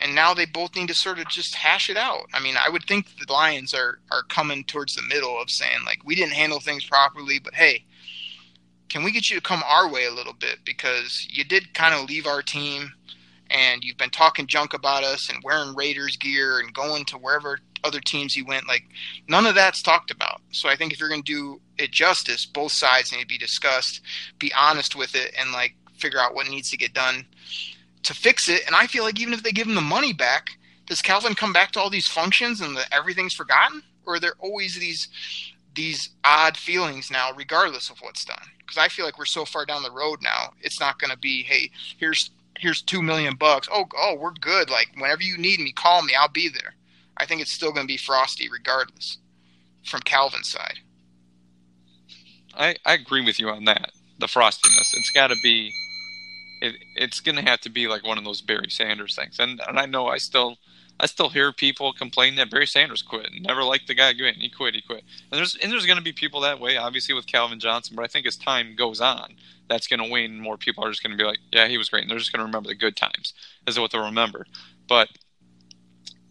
[0.01, 2.27] And now they both need to sort of just hash it out.
[2.33, 5.81] I mean, I would think the Lions are, are coming towards the middle of saying,
[5.85, 7.85] like, we didn't handle things properly, but hey,
[8.89, 10.59] can we get you to come our way a little bit?
[10.65, 12.93] Because you did kind of leave our team
[13.51, 17.59] and you've been talking junk about us and wearing Raiders gear and going to wherever
[17.85, 18.69] other teams you went.
[18.69, 18.85] Like
[19.29, 20.41] none of that's talked about.
[20.53, 23.39] So i think if you're going to do it justice both sides need to be
[23.39, 24.03] discussed
[24.39, 27.25] be honest with it and like figure out what needs to get done
[28.03, 30.51] to fix it and i feel like even if they give him the money back
[30.87, 34.35] does calvin come back to all these functions and the, everything's forgotten or are there
[34.39, 35.09] always these
[35.75, 39.67] these odd feelings now regardless of what's done because I feel like we're so far
[39.67, 40.53] down the road now.
[40.61, 43.69] It's not going to be, hey, here's here's two million bucks.
[43.73, 44.71] Oh, oh, we're good.
[44.71, 46.15] Like whenever you need me, call me.
[46.15, 46.75] I'll be there.
[47.17, 49.19] I think it's still going to be frosty regardless,
[49.85, 50.79] from Calvin's side.
[52.55, 53.91] I, I agree with you on that.
[54.19, 54.95] The frostiness.
[54.95, 55.73] It's got to be.
[56.61, 59.39] It, it's going to have to be like one of those Barry Sanders things.
[59.39, 60.59] And and I know I still
[61.01, 63.33] I still hear people complain that Barry Sanders quit.
[63.33, 64.35] And never liked the guy again.
[64.39, 64.75] He quit.
[64.75, 65.03] He quit.
[65.31, 67.97] And there's and there's going to be people that way, obviously with Calvin Johnson.
[67.97, 69.37] But I think as time goes on,
[69.69, 70.39] that's going to wane.
[70.39, 72.33] More people are just going to be like, yeah, he was great, and they're just
[72.33, 73.33] going to remember the good times.
[73.67, 74.47] Is what they'll remember.
[74.89, 75.09] But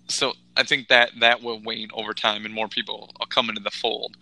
[0.08, 3.62] so I think that that will wane over time, and more people will come into
[3.62, 4.18] the fold.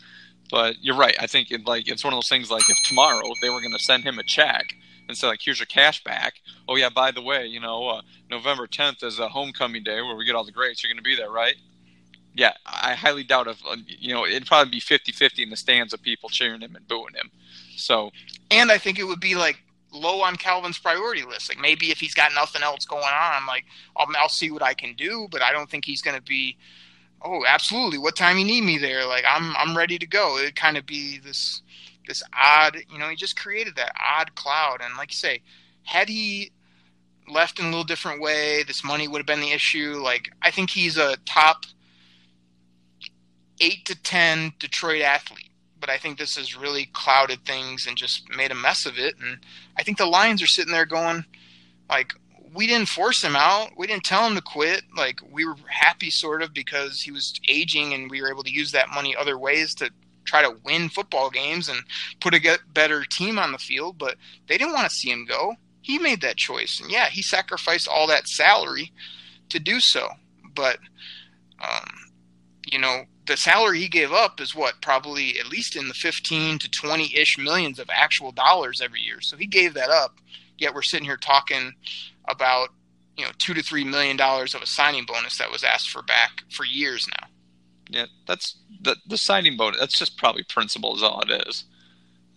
[0.50, 1.16] But you're right.
[1.20, 2.50] I think it, like it's one of those things.
[2.50, 4.76] Like if tomorrow they were going to send him a check
[5.08, 6.36] and say like, "Here's your cash back."
[6.68, 10.16] Oh yeah, by the way, you know, uh, November 10th is a homecoming day where
[10.16, 10.84] we get all the grades.
[10.84, 11.56] You're going to be there, right?
[12.34, 15.94] Yeah, I highly doubt if uh, you know it'd probably be 50-50 in the stands
[15.94, 17.32] of people cheering him and booing him.
[17.76, 18.12] So,
[18.52, 21.50] and I think it would be like low on Calvin's priority list.
[21.50, 23.66] Like maybe if he's got nothing else going on, like,
[23.96, 26.58] I'll, I'll see what I can do, but I don't think he's going to be
[27.22, 27.98] oh, absolutely.
[27.98, 29.06] What time you need me there?
[29.06, 30.38] Like I'm I'm ready to go.
[30.38, 31.62] It'd kind of be this
[32.08, 34.80] this odd, you know, he just created that odd cloud.
[34.82, 35.42] And like you say,
[35.84, 36.52] had he
[37.28, 40.00] left in a little different way, this money would have been the issue.
[40.02, 41.66] Like I think he's a top
[43.60, 45.52] eight to ten Detroit athlete.
[45.80, 49.14] But I think this has really clouded things and just made a mess of it.
[49.22, 49.40] And
[49.78, 51.24] I think the Lions are sitting there going,
[51.88, 52.14] like,
[52.56, 53.70] we didn't force him out.
[53.78, 54.84] We didn't tell him to quit.
[54.96, 58.52] Like we were happy sort of because he was aging and we were able to
[58.52, 59.92] use that money other ways to
[60.28, 61.80] try to win football games and
[62.20, 64.16] put a better team on the field, but
[64.48, 65.56] they didn't want to see him go.
[65.82, 66.80] He made that choice.
[66.82, 68.92] And yeah, he sacrificed all that salary
[69.50, 70.10] to do so.
[70.54, 70.78] But
[71.64, 71.90] um,
[72.72, 76.60] you know, the salary he gave up is what probably at least in the 15
[76.60, 79.22] to 20 ish millions of actual dollars every year.
[79.22, 80.18] So he gave that up.
[80.58, 81.74] Yet we're sitting here talking
[82.28, 82.70] about
[83.16, 86.02] you know two to three million dollars of a signing bonus that was asked for
[86.04, 87.28] back for years now.
[87.90, 89.80] Yeah, that's the the signing bonus.
[89.80, 91.66] That's just probably principle is all it is.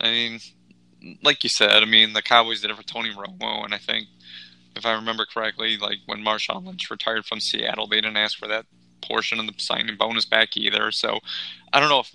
[0.01, 0.41] I mean,
[1.23, 4.09] like you said, I mean the Cowboys did it for Tony Romo, and I think
[4.77, 8.49] if I remember correctly, like when Marshawn Lynch retired from Seattle, they didn't ask for
[8.49, 8.67] that
[9.03, 10.93] portion of the signing bonus back either.
[10.93, 11.19] So
[11.73, 12.15] I don't know if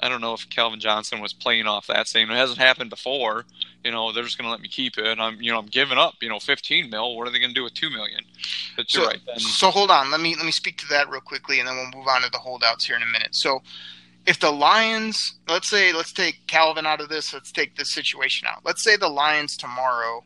[0.00, 3.44] I don't know if Calvin Johnson was playing off that, saying it hasn't happened before.
[3.84, 5.18] You know, they're just going to let me keep it.
[5.18, 6.14] I'm, you know, I'm giving up.
[6.20, 7.16] You know, 15 mil.
[7.16, 8.20] What are they going to do with two million?
[8.76, 9.20] But you're so, right.
[9.26, 9.38] Then.
[9.38, 10.10] So hold on.
[10.10, 12.30] Let me let me speak to that real quickly, and then we'll move on to
[12.30, 13.34] the holdouts here in a minute.
[13.34, 13.62] So,
[14.26, 17.32] if the Lions, let's say, let's take Calvin out of this.
[17.32, 18.62] Let's take this situation out.
[18.64, 20.24] Let's say the Lions tomorrow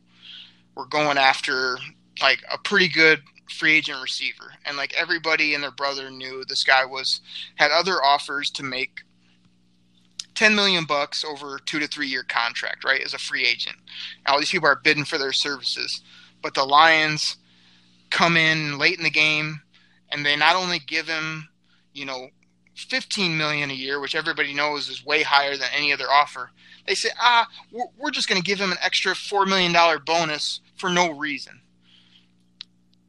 [0.77, 1.79] were going after
[2.23, 6.65] like a pretty good free agent receiver, and like everybody and their brother knew this
[6.65, 7.21] guy was
[7.57, 9.01] had other offers to make
[10.39, 13.75] 10 million bucks over two to three year contract, right, as a free agent.
[14.27, 16.01] All these people are bidding for their services,
[16.43, 17.39] but the Lions
[18.11, 19.61] come in late in the game
[20.13, 21.49] and they not only give him,
[21.93, 22.29] you know,
[22.77, 26.53] 15 million a year, which everybody knows is way higher than any other offer.
[26.87, 27.49] They say, ah,
[27.99, 29.75] we're, just going to give him an extra $4 million
[30.07, 31.61] bonus for no reason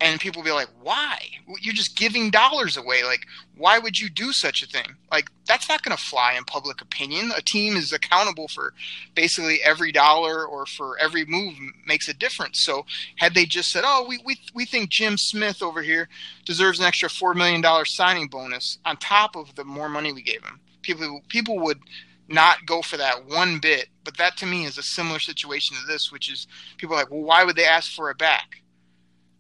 [0.01, 1.19] and people be like why?
[1.61, 3.03] You're just giving dollars away.
[3.03, 3.25] Like
[3.57, 4.95] why would you do such a thing?
[5.11, 7.31] Like that's not going to fly in public opinion.
[7.35, 8.73] A team is accountable for
[9.15, 12.63] basically every dollar or for every move makes a difference.
[12.63, 12.85] So
[13.17, 16.07] had they just said oh we, we, we think jim smith over here
[16.45, 20.43] deserves an extra $4 million signing bonus on top of the more money we gave
[20.43, 21.79] him people people would
[22.27, 23.87] not go for that one bit.
[24.03, 27.11] But that to me is a similar situation to this which is people are like
[27.11, 28.61] well why would they ask for it back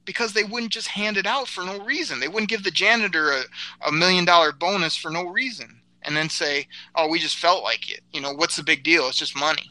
[0.09, 2.19] because they wouldn't just hand it out for no reason.
[2.19, 3.43] They wouldn't give the janitor a,
[3.87, 7.91] a million dollar bonus for no reason and then say, oh, we just felt like
[7.91, 7.99] it.
[8.11, 9.07] You know, what's the big deal?
[9.07, 9.69] It's just money.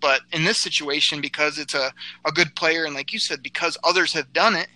[0.00, 1.92] But in this situation, because it's a,
[2.24, 4.68] a good player, and like you said, because others have done it,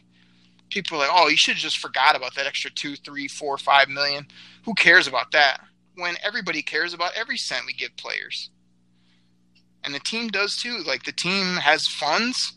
[0.69, 3.57] people are like, oh, you should have just forgot about that extra two, three, four,
[3.57, 4.27] five million.
[4.65, 5.61] Who cares about that?
[5.95, 8.51] When everybody cares about every cent we give players.
[9.85, 10.83] And the team does too.
[10.85, 12.55] Like the team has funds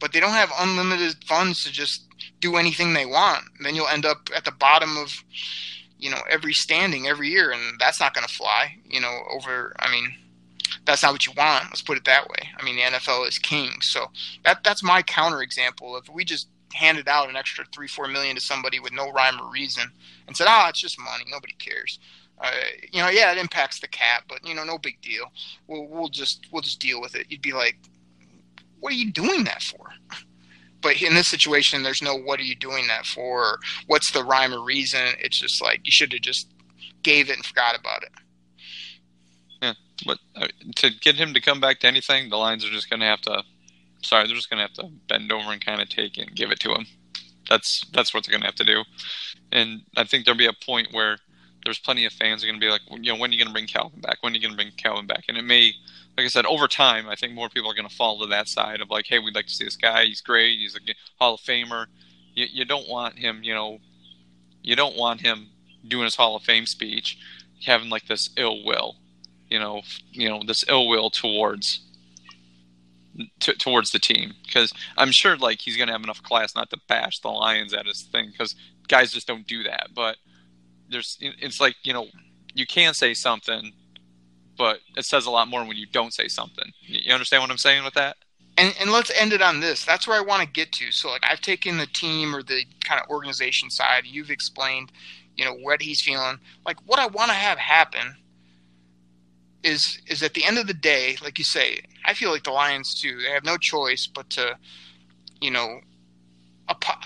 [0.00, 2.04] but they don't have unlimited funds to just
[2.40, 3.44] do anything they want.
[3.56, 5.24] And then you'll end up at the bottom of
[5.98, 8.76] you know every standing every year, and that's not going to fly.
[8.88, 9.74] You know, over.
[9.78, 10.14] I mean,
[10.84, 11.64] that's not what you want.
[11.64, 12.48] Let's put it that way.
[12.56, 14.06] I mean, the NFL is king, so
[14.44, 15.96] that that's my counter example.
[15.96, 19.40] If we just handed out an extra three, four million to somebody with no rhyme
[19.40, 19.90] or reason
[20.26, 21.24] and said, "Ah, oh, it's just money.
[21.28, 21.98] Nobody cares."
[22.40, 22.52] Uh,
[22.92, 25.32] you know, yeah, it impacts the cap, but you know, no big deal.
[25.66, 27.26] We'll we'll just we'll just deal with it.
[27.28, 27.76] You'd be like,
[28.80, 29.88] what are you doing that for?
[30.80, 33.58] But in this situation, there's no what are you doing that for?
[33.86, 35.00] what's the rhyme or reason?
[35.18, 36.48] It's just like you should have just
[37.02, 38.12] gave it and forgot about it.
[39.60, 39.74] Yeah,
[40.06, 40.18] but
[40.76, 43.20] to get him to come back to anything, the Lions are just going to have
[43.22, 43.42] to.
[44.02, 46.36] Sorry, they're just going to have to bend over and kind of take it and
[46.36, 46.86] give it to him.
[47.48, 48.84] That's that's what they're going to have to do.
[49.50, 51.18] And I think there'll be a point where
[51.64, 53.48] there's plenty of fans are going to be like, you know, when are you going
[53.48, 54.18] to bring Calvin back?
[54.20, 55.24] When are you going to bring Calvin back?
[55.28, 55.72] And it may
[56.16, 58.48] like I said, over time, I think more people are going to fall to that
[58.48, 60.04] side of like, hey, we'd like to see this guy.
[60.04, 60.58] He's great.
[60.58, 60.80] He's a
[61.18, 61.86] Hall of Famer.
[62.34, 63.78] You, you don't want him, you know,
[64.62, 65.48] you don't want him
[65.86, 67.18] doing his Hall of Fame speech,
[67.64, 68.96] having like this ill will,
[69.48, 71.80] you know, you know, this ill will towards
[73.40, 76.70] t- towards the team because I'm sure like he's going to have enough class not
[76.70, 78.54] to bash the Lions at his thing because
[78.88, 79.88] guys just don't do that.
[79.94, 80.16] But
[80.88, 82.06] there's it's like you know
[82.54, 83.72] you can say something
[84.58, 86.72] but it says a lot more when you don't say something.
[86.82, 88.16] You understand what I'm saying with that?
[88.58, 89.84] and and let's end it on this.
[89.84, 90.90] That's where I want to get to.
[90.90, 94.02] So like I've taken the team or the kind of organization side.
[94.04, 94.92] You've explained,
[95.36, 96.38] you know, what he's feeling.
[96.66, 98.16] Like what I want to have happen
[99.62, 102.50] is is at the end of the day, like you say, I feel like the
[102.50, 103.18] Lions too.
[103.18, 104.58] They have no choice but to,
[105.40, 105.80] you know,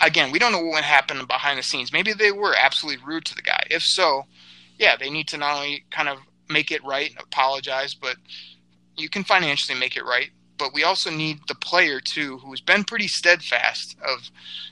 [0.03, 1.93] again, we don't know what happened behind the scenes.
[1.93, 3.67] Maybe they were absolutely rude to the guy.
[3.71, 4.25] If so,
[4.79, 6.19] yeah, they need to not only kind of
[6.53, 8.17] make it right and apologize, but
[8.97, 10.31] you can financially make it right.
[10.59, 14.31] But we also need the player too, who's been pretty steadfast of,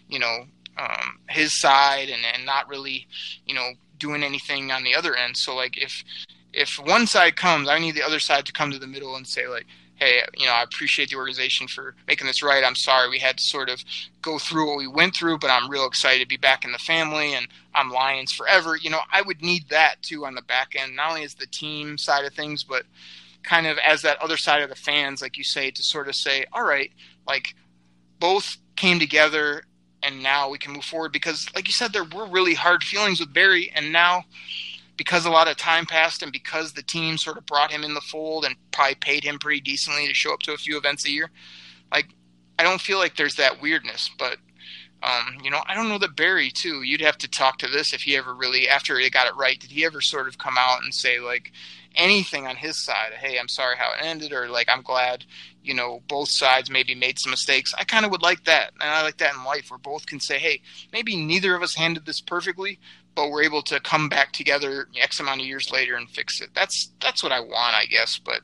[0.08, 0.44] you know,
[0.76, 3.06] um, his side and, and not really,
[3.46, 5.36] you know, doing anything on the other end.
[5.36, 6.04] So like if
[6.52, 9.26] if one side comes, I need the other side to come to the middle and
[9.26, 9.66] say like,
[10.00, 12.64] hey, you know, I appreciate the organization for making this right.
[12.64, 13.84] I'm sorry we had to sort of
[14.22, 16.78] go through what we went through, but I'm real excited to be back in the
[16.78, 18.76] family and I'm Lions forever.
[18.76, 21.46] You know, I would need that too on the back end, not only as the
[21.46, 22.84] team side of things, but
[23.42, 26.14] kind of as that other side of the fans, like you say, to sort of
[26.14, 26.90] say, all right,
[27.26, 27.54] like
[28.18, 29.64] both came together
[30.02, 33.20] and now we can move forward because like you said there were really hard feelings
[33.20, 34.24] with Barry and now
[35.00, 37.94] because a lot of time passed and because the team sort of brought him in
[37.94, 41.06] the fold and probably paid him pretty decently to show up to a few events
[41.06, 41.30] a year
[41.90, 42.08] like
[42.58, 44.36] I don't feel like there's that weirdness but
[45.02, 47.94] um, you know I don't know that Barry too you'd have to talk to this
[47.94, 50.58] if he ever really after he got it right did he ever sort of come
[50.58, 51.50] out and say like
[51.96, 55.24] anything on his side hey I'm sorry how it ended or like I'm glad
[55.62, 57.72] you know both sides maybe made some mistakes.
[57.78, 60.20] I kind of would like that and i like that in life where both can
[60.20, 60.60] say hey
[60.92, 62.78] maybe neither of us handled this perfectly
[63.20, 66.48] but we're able to come back together x amount of years later and fix it
[66.54, 68.40] that's that's what i want i guess but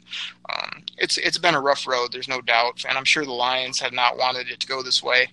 [0.54, 3.80] um, it's it's been a rough road there's no doubt and i'm sure the lions
[3.80, 5.28] have not wanted it to go this way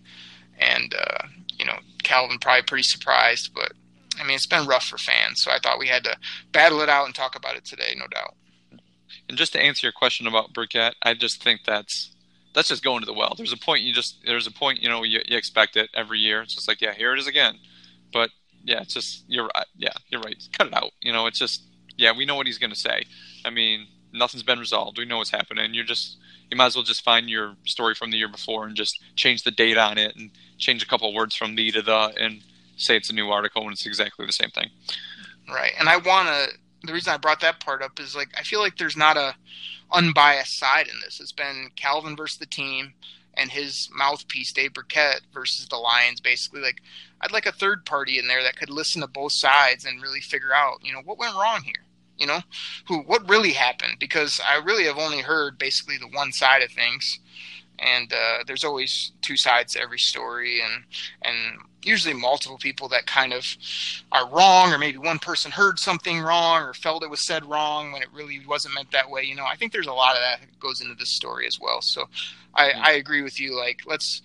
[0.60, 1.28] and uh,
[1.58, 3.74] you know calvin probably pretty surprised but
[4.20, 6.16] i mean it's been rough for fans so i thought we had to
[6.54, 8.36] battle it out and talk about it today no doubt
[9.30, 12.16] And just to answer your question about Birkett, I just think that's
[12.54, 13.34] that's just going to the well.
[13.38, 16.20] There's a point you just there's a point you know you, you expect it every
[16.20, 16.42] year.
[16.42, 17.60] It's just like yeah, here it is again.
[18.14, 18.32] But
[18.64, 19.66] yeah, it's just you're right.
[19.76, 20.42] Yeah, you're right.
[20.58, 20.92] Cut it out.
[21.02, 21.64] You know, it's just
[21.98, 23.04] yeah, we know what he's gonna say.
[23.46, 24.98] I mean, nothing's been resolved.
[24.98, 25.74] We know what's happening.
[25.74, 26.18] You're just
[26.50, 29.44] you might as well just find your story from the year before and just change
[29.44, 32.42] the date on it and change a couple of words from the to the and
[32.78, 34.70] say it's a new article when it's exactly the same thing.
[35.50, 35.72] Right.
[35.80, 38.60] And I want to, the reason I brought that part up is like, I feel
[38.60, 39.36] like there's not a
[39.92, 41.20] unbiased side in this.
[41.20, 42.94] It's been Calvin versus the team
[43.36, 46.62] and his mouthpiece, Dave Birkett, versus the Lions, basically.
[46.62, 46.82] Like,
[47.22, 50.22] I'd like a third party in there that could listen to both sides and really
[50.22, 51.86] figure out, you know, what went wrong here?
[52.18, 52.42] You know,
[52.88, 53.98] who, what really happened?
[54.00, 57.20] Because I really have only heard basically the one side of things.
[57.80, 60.84] And uh, there's always two sides to every story, and
[61.22, 63.46] and usually multiple people that kind of
[64.12, 67.92] are wrong, or maybe one person heard something wrong or felt it was said wrong
[67.92, 69.24] when it really wasn't meant that way.
[69.24, 71.82] You know, I think there's a lot of that goes into this story as well.
[71.82, 72.08] So
[72.56, 73.58] I, I agree with you.
[73.58, 74.22] Like, let's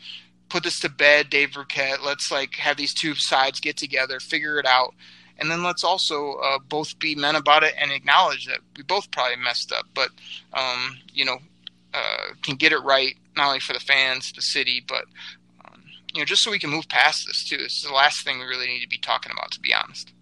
[0.48, 2.02] put this to bed, Dave Birkett.
[2.04, 4.94] Let's like have these two sides get together, figure it out,
[5.38, 9.10] and then let's also uh, both be men about it and acknowledge that we both
[9.10, 10.10] probably messed up, but
[10.52, 11.38] um, you know,
[11.98, 15.04] uh, can get it right not only for the fans, the city, but
[15.64, 15.82] um,
[16.14, 17.56] you know, just so we can move past this too.
[17.56, 20.12] This is the last thing we really need to be talking about, to be honest.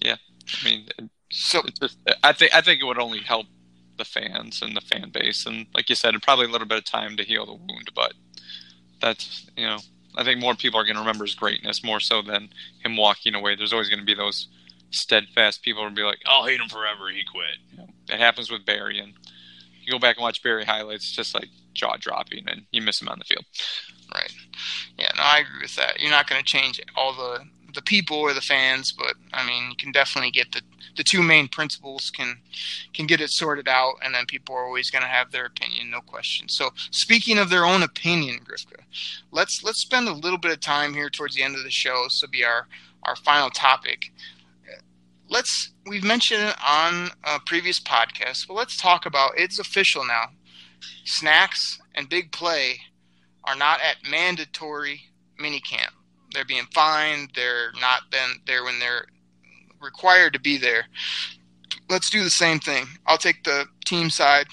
[0.00, 0.16] Yeah,
[0.60, 0.88] I mean,
[1.30, 3.46] So it's just, I think I think it would only help
[3.96, 6.78] the fans and the fan base, and like you said, and probably a little bit
[6.78, 7.90] of time to heal the wound.
[7.94, 8.14] But
[9.00, 9.78] that's you know,
[10.16, 12.50] I think more people are going to remember his greatness more so than
[12.84, 13.56] him walking away.
[13.56, 14.48] There's always going to be those
[14.90, 17.08] steadfast people who will be like, "I'll hate him forever.
[17.10, 19.14] He quit." You know, it happens with Barry, and
[19.86, 23.00] you go back and watch Barry highlights, it's just like jaw dropping, and you miss
[23.00, 23.44] him on the field.
[24.12, 24.32] Right.
[24.98, 26.00] Yeah, no, I agree with that.
[26.00, 27.44] You're not going to change all the
[27.74, 30.62] the people or the fans, but I mean, you can definitely get the
[30.96, 32.38] the two main principles can
[32.94, 35.90] can get it sorted out, and then people are always going to have their opinion,
[35.90, 36.48] no question.
[36.48, 38.80] So, speaking of their own opinion, Grifka,
[39.30, 42.04] let's let's spend a little bit of time here towards the end of the show.
[42.04, 42.66] This will be our
[43.04, 44.10] our final topic.
[45.88, 50.30] We've mentioned it on a previous podcast, but let's talk about it's official now.
[51.04, 52.80] Snacks and big play
[53.44, 55.00] are not at mandatory
[55.40, 55.92] minicamp.
[56.32, 57.30] They're being fined.
[57.36, 59.06] They're not been there when they're
[59.80, 60.86] required to be there.
[61.88, 62.86] Let's do the same thing.
[63.06, 64.46] I'll take the team side.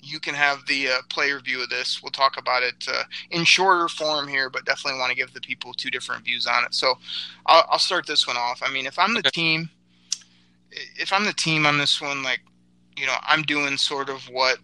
[0.00, 2.00] You can have the uh, player view of this.
[2.02, 5.40] We'll talk about it uh, in shorter form here, but definitely want to give the
[5.40, 6.74] people two different views on it.
[6.74, 6.94] So
[7.46, 8.62] I'll, I'll start this one off.
[8.62, 9.68] I mean, if I'm the team,
[10.98, 12.40] if I'm the team on this one, like,
[12.96, 14.58] you know, I'm doing sort of what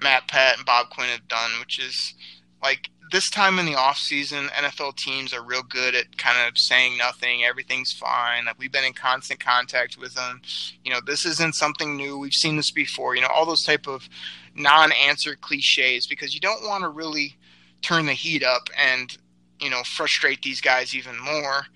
[0.00, 2.14] Matt Pat and Bob Quinn have done, which is
[2.62, 6.58] like this time in the off season, NFL teams are real good at kind of
[6.58, 8.46] saying nothing, everything's fine.
[8.46, 10.40] Like we've been in constant contact with them.
[10.84, 12.18] You know, this isn't something new.
[12.18, 13.14] We've seen this before.
[13.14, 14.08] You know, all those type of
[14.54, 17.36] non-answer cliches because you don't want to really
[17.82, 19.16] turn the heat up and
[19.60, 21.66] you know frustrate these guys even more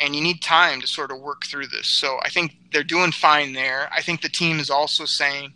[0.00, 1.98] and you need time to sort of work through this.
[1.98, 3.90] So i think they're doing fine there.
[3.94, 5.54] I think the team is also saying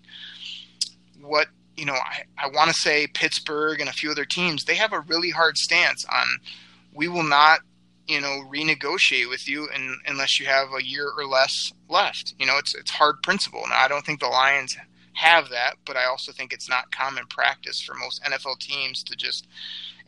[1.21, 4.75] what you know i, I want to say pittsburgh and a few other teams they
[4.75, 6.27] have a really hard stance on
[6.93, 7.61] we will not
[8.07, 9.69] you know renegotiate with you
[10.07, 12.35] unless you have a year or less left.
[12.39, 13.65] You know it's it's hard principle.
[13.69, 14.77] Now i don't think the lions
[15.15, 19.17] have that, but I also think it's not common practice for most NFL teams to
[19.17, 19.47] just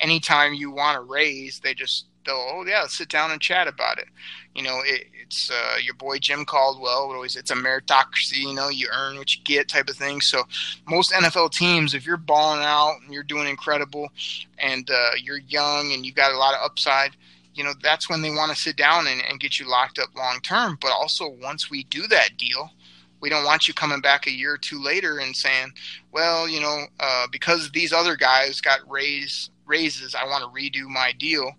[0.01, 3.99] anytime you want to raise, they just they'll oh yeah sit down and chat about
[3.99, 4.09] it.
[4.55, 7.13] You know, it, it's uh, your boy Jim Caldwell.
[7.13, 8.39] Always it's a meritocracy.
[8.39, 10.21] You know, you earn what you get type of thing.
[10.21, 10.43] So
[10.89, 14.09] most NFL teams, if you're balling out and you're doing incredible,
[14.59, 17.17] and uh, you're young and you got a lot of upside.
[17.55, 20.11] You know that's when they want to sit down and, and get you locked up
[20.15, 20.77] long term.
[20.81, 22.71] But also once we do that deal,
[23.21, 25.73] we don't want you coming back a year or two later and saying,
[26.13, 30.87] well, you know, uh, because these other guys got raise, raises, I want to redo
[30.87, 31.53] my deal.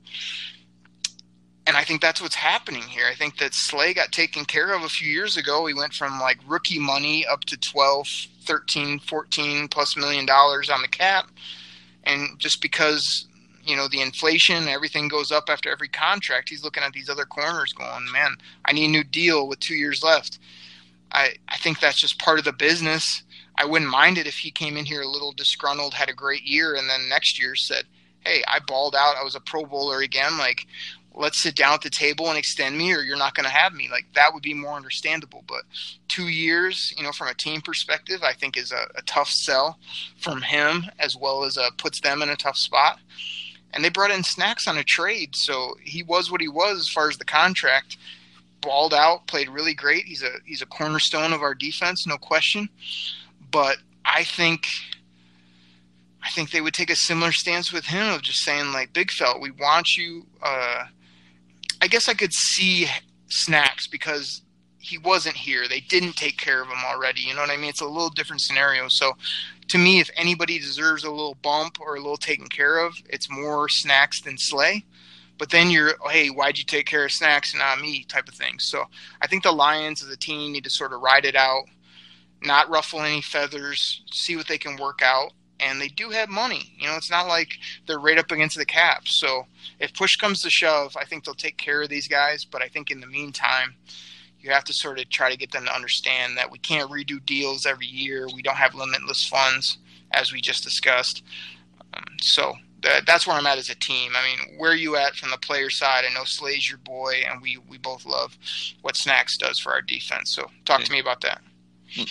[1.68, 3.07] And I think that's what's happening here.
[3.11, 5.68] I think that Slay got taken care of a few years ago.
[5.68, 8.07] He went from like rookie money up to 12,
[8.45, 11.30] 13, 14 plus million dollars on the cap.
[12.05, 13.28] And just because,
[13.65, 17.26] you know, the inflation, everything goes up after every contract, he's looking at these other
[17.26, 20.39] corners going, man, I need a new deal with two years left
[21.11, 23.24] I, I think that's just part of the business.
[23.57, 26.43] I wouldn't mind it if he came in here a little disgruntled, had a great
[26.43, 27.86] year, and then next year said,
[28.22, 29.15] Hey, I balled out.
[29.20, 30.38] I was a Pro Bowler again.
[30.38, 30.68] Like,
[31.18, 33.74] let's sit down at the table and extend me, or you're not going to have
[33.74, 33.89] me.
[33.89, 35.43] Like, that would be more understandable.
[35.47, 35.63] But
[36.07, 39.80] two years, you know, from a team perspective, I think is a, a tough sell
[40.20, 42.99] from him, as well as uh, puts them in a tough spot.
[43.74, 45.36] And they brought in snacks on a trade.
[45.36, 47.97] So he was what he was as far as the contract
[48.61, 50.05] balled out, played really great.
[50.05, 52.70] He's a he's a cornerstone of our defense, no question.
[53.51, 54.68] But I think
[56.24, 59.11] I think they would take a similar stance with him of just saying like, Big
[59.11, 60.26] Felt, we want you.
[60.41, 60.86] Uh,
[61.82, 62.88] I guess I could see
[63.28, 64.42] snacks because
[64.80, 65.68] he wasn't here.
[65.68, 67.22] They didn't take care of him already.
[67.22, 67.70] You know what I mean?
[67.70, 68.88] It's a little different scenario.
[68.88, 69.14] So
[69.68, 73.30] to me, if anybody deserves a little bump or a little taken care of, it's
[73.30, 74.86] more snacks than Slay
[75.38, 78.34] but then you're hey why'd you take care of snacks and not me type of
[78.34, 78.86] thing so
[79.22, 81.64] i think the lions as a team need to sort of ride it out
[82.44, 86.74] not ruffle any feathers see what they can work out and they do have money
[86.78, 89.45] you know it's not like they're right up against the cap so
[89.80, 92.68] if push comes to shove i think they'll take care of these guys but i
[92.68, 93.76] think in the meantime
[94.39, 97.24] you have to sort of try to get them to understand that we can't redo
[97.26, 99.78] deals every year we don't have limitless funds
[100.12, 101.24] as we just discussed
[101.93, 102.53] um, so
[102.84, 104.14] that, that's where I'm at as a team.
[104.16, 106.03] I mean, where are you at from the player side?
[106.10, 108.38] I know Slay's your boy, and we we both love
[108.82, 110.34] what Snacks does for our defense.
[110.34, 110.86] So talk yeah.
[110.86, 111.41] to me about that.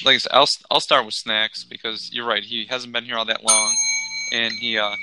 [0.05, 2.43] Like I said, I'll I'll start with Snacks because you're right.
[2.43, 3.75] He hasn't been here all that long,
[4.33, 4.95] and he uh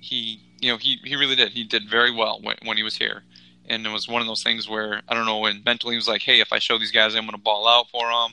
[0.00, 1.50] he you know he he really did.
[1.52, 3.22] He did very well when when he was here.
[3.68, 6.08] And it was one of those things where I don't know when mentally he was
[6.08, 8.32] like, "Hey, if I show these guys, I'm going to ball out for them."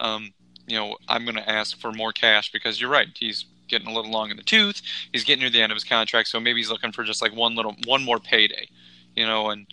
[0.00, 0.34] Um,
[0.66, 3.06] you know, I'm going to ask for more cash because you're right.
[3.14, 4.82] He's getting a little long in the tooth.
[5.12, 7.34] He's getting near the end of his contract, so maybe he's looking for just like
[7.34, 8.68] one little one more payday,
[9.14, 9.66] you know, and,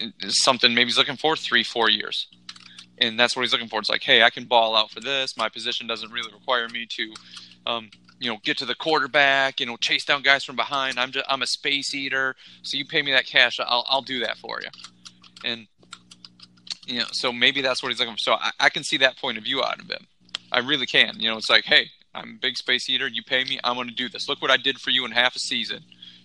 [0.00, 0.74] and something.
[0.74, 2.28] Maybe he's looking for three, four years,
[2.98, 3.78] and that's what he's looking for.
[3.78, 5.36] It's like, hey, I can ball out for this.
[5.36, 7.14] My position doesn't really require me to,
[7.66, 9.60] um, you know, get to the quarterback.
[9.60, 10.98] You know, chase down guys from behind.
[10.98, 14.20] I'm just I'm a space eater, so you pay me that cash, I'll I'll do
[14.20, 14.68] that for you,
[15.44, 15.66] and
[16.86, 18.20] you know, so maybe that's what he's looking for.
[18.20, 20.06] So I, I can see that point of view out of him.
[20.52, 21.18] I really can.
[21.18, 23.08] You know, it's like, hey, I'm a big space eater.
[23.08, 24.28] You pay me, I'm going to do this.
[24.28, 25.82] Look what I did for you in half a season.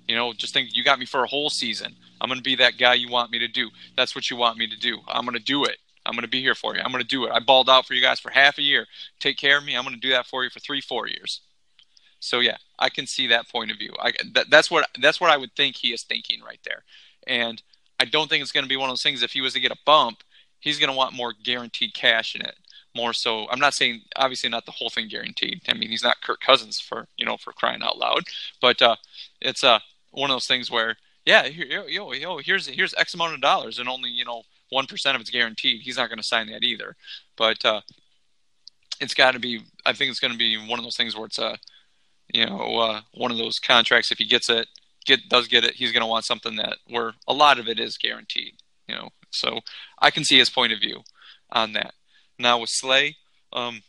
[0.07, 1.95] You know, just think you got me for a whole season.
[2.19, 3.69] I'm going to be that guy you want me to do.
[3.97, 4.99] That's what you want me to do.
[5.07, 5.77] I'm going to do it.
[6.05, 6.81] I'm going to be here for you.
[6.81, 7.31] I'm going to do it.
[7.31, 8.87] I balled out for you guys for half a year.
[9.19, 9.75] Take care of me.
[9.75, 11.41] I'm going to do that for you for three, four years.
[12.19, 13.93] So yeah, I can see that point of view.
[13.99, 16.83] I, that, that's what that's what I would think he is thinking right there.
[17.25, 17.61] And
[17.99, 19.23] I don't think it's going to be one of those things.
[19.23, 20.23] If he was to get a bump,
[20.59, 22.55] he's going to want more guaranteed cash in it
[22.95, 23.47] more so.
[23.49, 25.61] I'm not saying obviously not the whole thing guaranteed.
[25.67, 28.23] I mean, he's not Kirk Cousins for you know for crying out loud,
[28.61, 28.95] but uh,
[29.39, 29.79] it's uh
[30.11, 33.79] one of those things where yeah, yo, yo, yo, here's here's X amount of dollars
[33.79, 35.81] and only you know one percent of it's guaranteed.
[35.81, 36.95] He's not going to sign that either,
[37.37, 37.81] but uh,
[38.99, 39.61] it's got to be.
[39.85, 41.55] I think it's going to be one of those things where it's a uh,
[42.33, 44.11] you know uh, one of those contracts.
[44.11, 44.67] If he gets it,
[45.05, 47.79] get does get it, he's going to want something that where a lot of it
[47.79, 48.53] is guaranteed.
[48.87, 49.59] You know, so
[49.99, 51.01] I can see his point of view
[51.51, 51.93] on that.
[52.39, 53.17] Now with Slay,
[53.53, 53.83] um,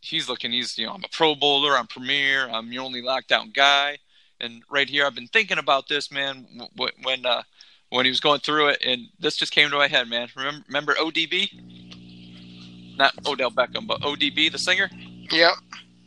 [0.00, 0.50] he's looking.
[0.52, 1.78] He's you know I'm a Pro Bowler.
[1.78, 2.48] I'm Premier.
[2.50, 3.98] I'm your only lockdown guy.
[4.40, 7.42] And right here, I've been thinking about this, man, when uh,
[7.90, 10.28] when he was going through it, and this just came to my head, man.
[10.36, 12.96] Remember, remember ODB?
[12.96, 14.88] Not Odell Beckham, but ODB, the singer.
[15.30, 15.54] Yep.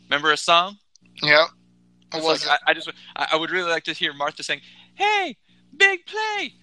[0.08, 0.78] Remember a song?
[1.22, 1.48] Yep.
[2.14, 2.48] Like.
[2.48, 4.60] I, I just, I, I would really like to hear Martha saying,
[4.94, 5.36] "Hey,
[5.76, 6.54] big play,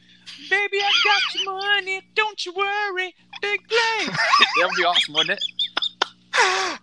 [0.50, 5.38] baby, I got your money, don't you worry, big play." that would be awesome, wouldn't
[5.38, 5.44] it?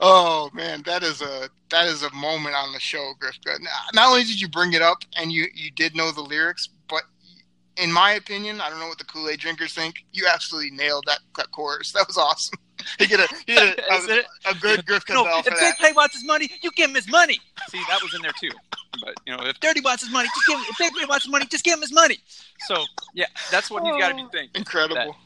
[0.00, 3.58] oh man, that is a that is a moment on the show, Grifka.
[3.94, 6.68] Not only did you bring it up and you you did know the lyrics,
[7.78, 10.04] in my opinion, I don't know what the Kool Aid drinkers think.
[10.12, 11.92] You absolutely nailed that, that chorus.
[11.92, 12.58] That was awesome.
[12.98, 15.50] He get a he get a, Is a, a good Grifka No, bell if for
[15.50, 15.78] Big that.
[15.78, 17.40] Play wants his money, you give him his money.
[17.70, 18.50] See, that was in there too.
[19.04, 20.64] But you know, if Dirty wants his money, just give him.
[20.68, 22.18] If Big Play wants his money, just give him his money.
[22.66, 24.50] So yeah, that's what he's got to be thinking.
[24.54, 25.16] Incredible.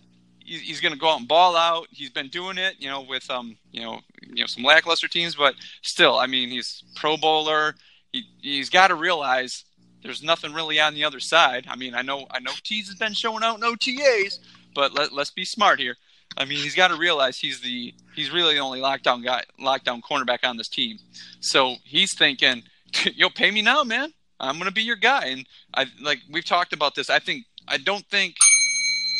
[0.40, 1.88] he's, he's going to go out and ball out.
[1.90, 5.34] He's been doing it, you know, with um, you know, you know, some lackluster teams,
[5.34, 7.74] but still, I mean, he's Pro Bowler.
[8.12, 9.64] He he's got to realize
[10.02, 11.66] there's nothing really on the other side.
[11.68, 14.38] I mean, I know I know Teez has been showing out in OTAs,
[14.74, 15.96] but let let's be smart here.
[16.36, 20.00] I mean, he's got to realize he's the he's really the only lockdown guy, lockdown
[20.02, 20.98] cornerback on this team.
[21.40, 22.62] So he's thinking,
[23.14, 24.12] "Yo, pay me now, man.
[24.40, 27.10] I'm to be your guy." And I like we've talked about this.
[27.10, 28.36] I think I don't think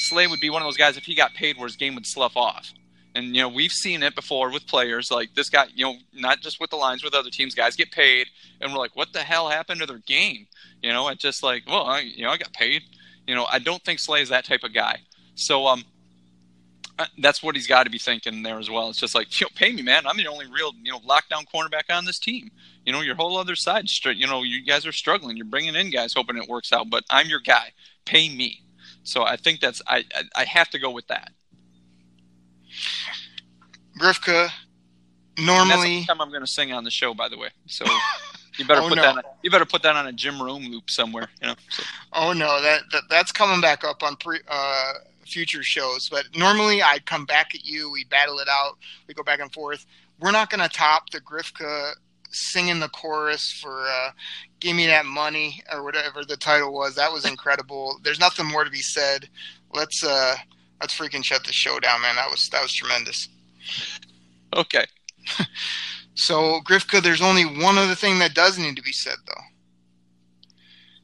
[0.09, 2.07] Slay would be one of those guys if he got paid where his game would
[2.07, 2.73] slough off.
[3.15, 5.67] And you know we've seen it before with players like this guy.
[5.75, 7.55] You know, not just with the Lions with other teams.
[7.55, 8.29] Guys get paid,
[8.61, 10.47] and we're like, "What the hell happened to their game?"
[10.83, 12.83] You know, it's just like, well, I, you know, I got paid.
[13.27, 14.99] You know, I don't think Slay is that type of guy.
[15.37, 15.85] So um,
[16.99, 18.91] uh, that's what he's got to be thinking there as well.
[18.91, 20.07] It's just like, you know, pay me, man.
[20.07, 22.51] I'm the only real, you know, lockdown cornerback on this team.
[22.85, 25.37] You know, your whole other side, you know, you guys are struggling.
[25.37, 27.73] You're bringing in guys hoping it works out, but I'm your guy.
[28.05, 28.63] Pay me.
[29.05, 31.33] So I think that's I I, I have to go with that.
[33.99, 34.49] Grifka,
[35.39, 37.49] normally that's the time I'm going to sing on the show, by the way.
[37.67, 37.85] So
[38.59, 39.03] you better Oh, put no.
[39.03, 41.29] that on, you better put that on a Jim Rome loop somewhere.
[41.41, 41.55] You know.
[41.71, 41.83] So,
[42.13, 44.93] Oh no, that, that that's coming back up on pre, uh,
[45.27, 46.09] future shows.
[46.09, 47.91] But normally I'd come back at you.
[47.91, 48.79] We battle it out.
[49.09, 49.87] We go back and forth.
[50.21, 51.93] We're not going to top the Grifka
[52.31, 54.11] singing the chorus for uh,
[54.61, 56.95] "Give Me That Money" or whatever the title was.
[56.95, 57.99] That was incredible.
[58.03, 59.29] There's nothing more to be said.
[59.75, 60.37] Let's uh,
[60.81, 62.17] let's freaking shut the show down, man.
[62.17, 63.29] That was that was tremendous.
[64.57, 64.85] Okay.
[66.15, 69.43] So, Grifka, there's only one other thing that does need to be said, though.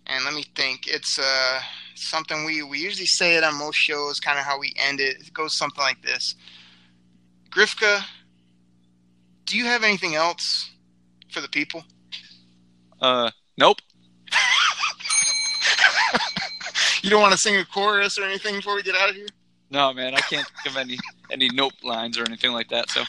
[0.07, 0.87] And let me think.
[0.87, 1.61] It's uh,
[1.95, 5.17] something we, we usually say it on most shows, kind of how we end it.
[5.21, 6.35] It goes something like this
[7.51, 8.03] Grifka,
[9.47, 10.71] do you have anything else
[11.31, 11.85] for the people?
[13.01, 13.79] Uh, nope.
[17.01, 19.29] You don't want to sing a chorus or anything before we get out of here?
[19.71, 20.99] No, man, I can't think of any
[21.31, 22.91] any nope lines or anything like that.
[22.91, 23.05] So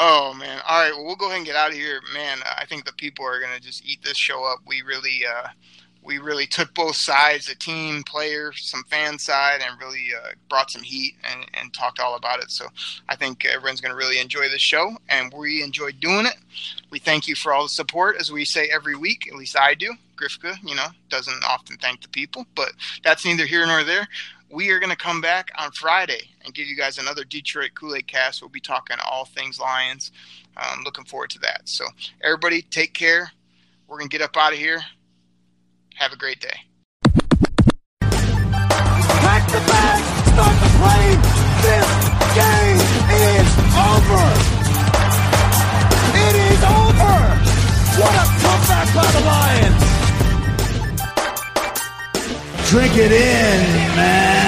[0.00, 0.60] Oh man!
[0.64, 2.38] All right, well we'll go ahead and get out of here, man.
[2.56, 4.60] I think the people are gonna just eat this show up.
[4.64, 5.48] We really, uh,
[6.04, 10.70] we really took both sides, the team, player, some fan side, and really uh, brought
[10.70, 12.52] some heat and, and talked all about it.
[12.52, 12.68] So
[13.08, 16.36] I think everyone's gonna really enjoy this show, and we enjoyed doing it.
[16.90, 19.26] We thank you for all the support, as we say every week.
[19.26, 19.94] At least I do.
[20.16, 24.06] Grifka, you know, doesn't often thank the people, but that's neither here nor there
[24.50, 27.94] we are going to come back on Friday and give you guys another Detroit Kool
[27.94, 28.40] Aid cast.
[28.40, 30.12] We'll be talking all things Lions.
[30.56, 31.62] Um, looking forward to that.
[31.64, 31.84] So,
[32.22, 33.30] everybody, take care.
[33.86, 34.80] We're going to get up out of here.
[35.96, 36.48] Have a great day.
[38.00, 41.20] Pack the bag, start the plane.
[41.62, 41.86] This
[42.34, 42.80] game
[43.10, 44.24] is over.
[46.14, 47.14] It is over.
[48.00, 49.87] What a comeback by the Lions.
[52.68, 54.47] Drink it in, man.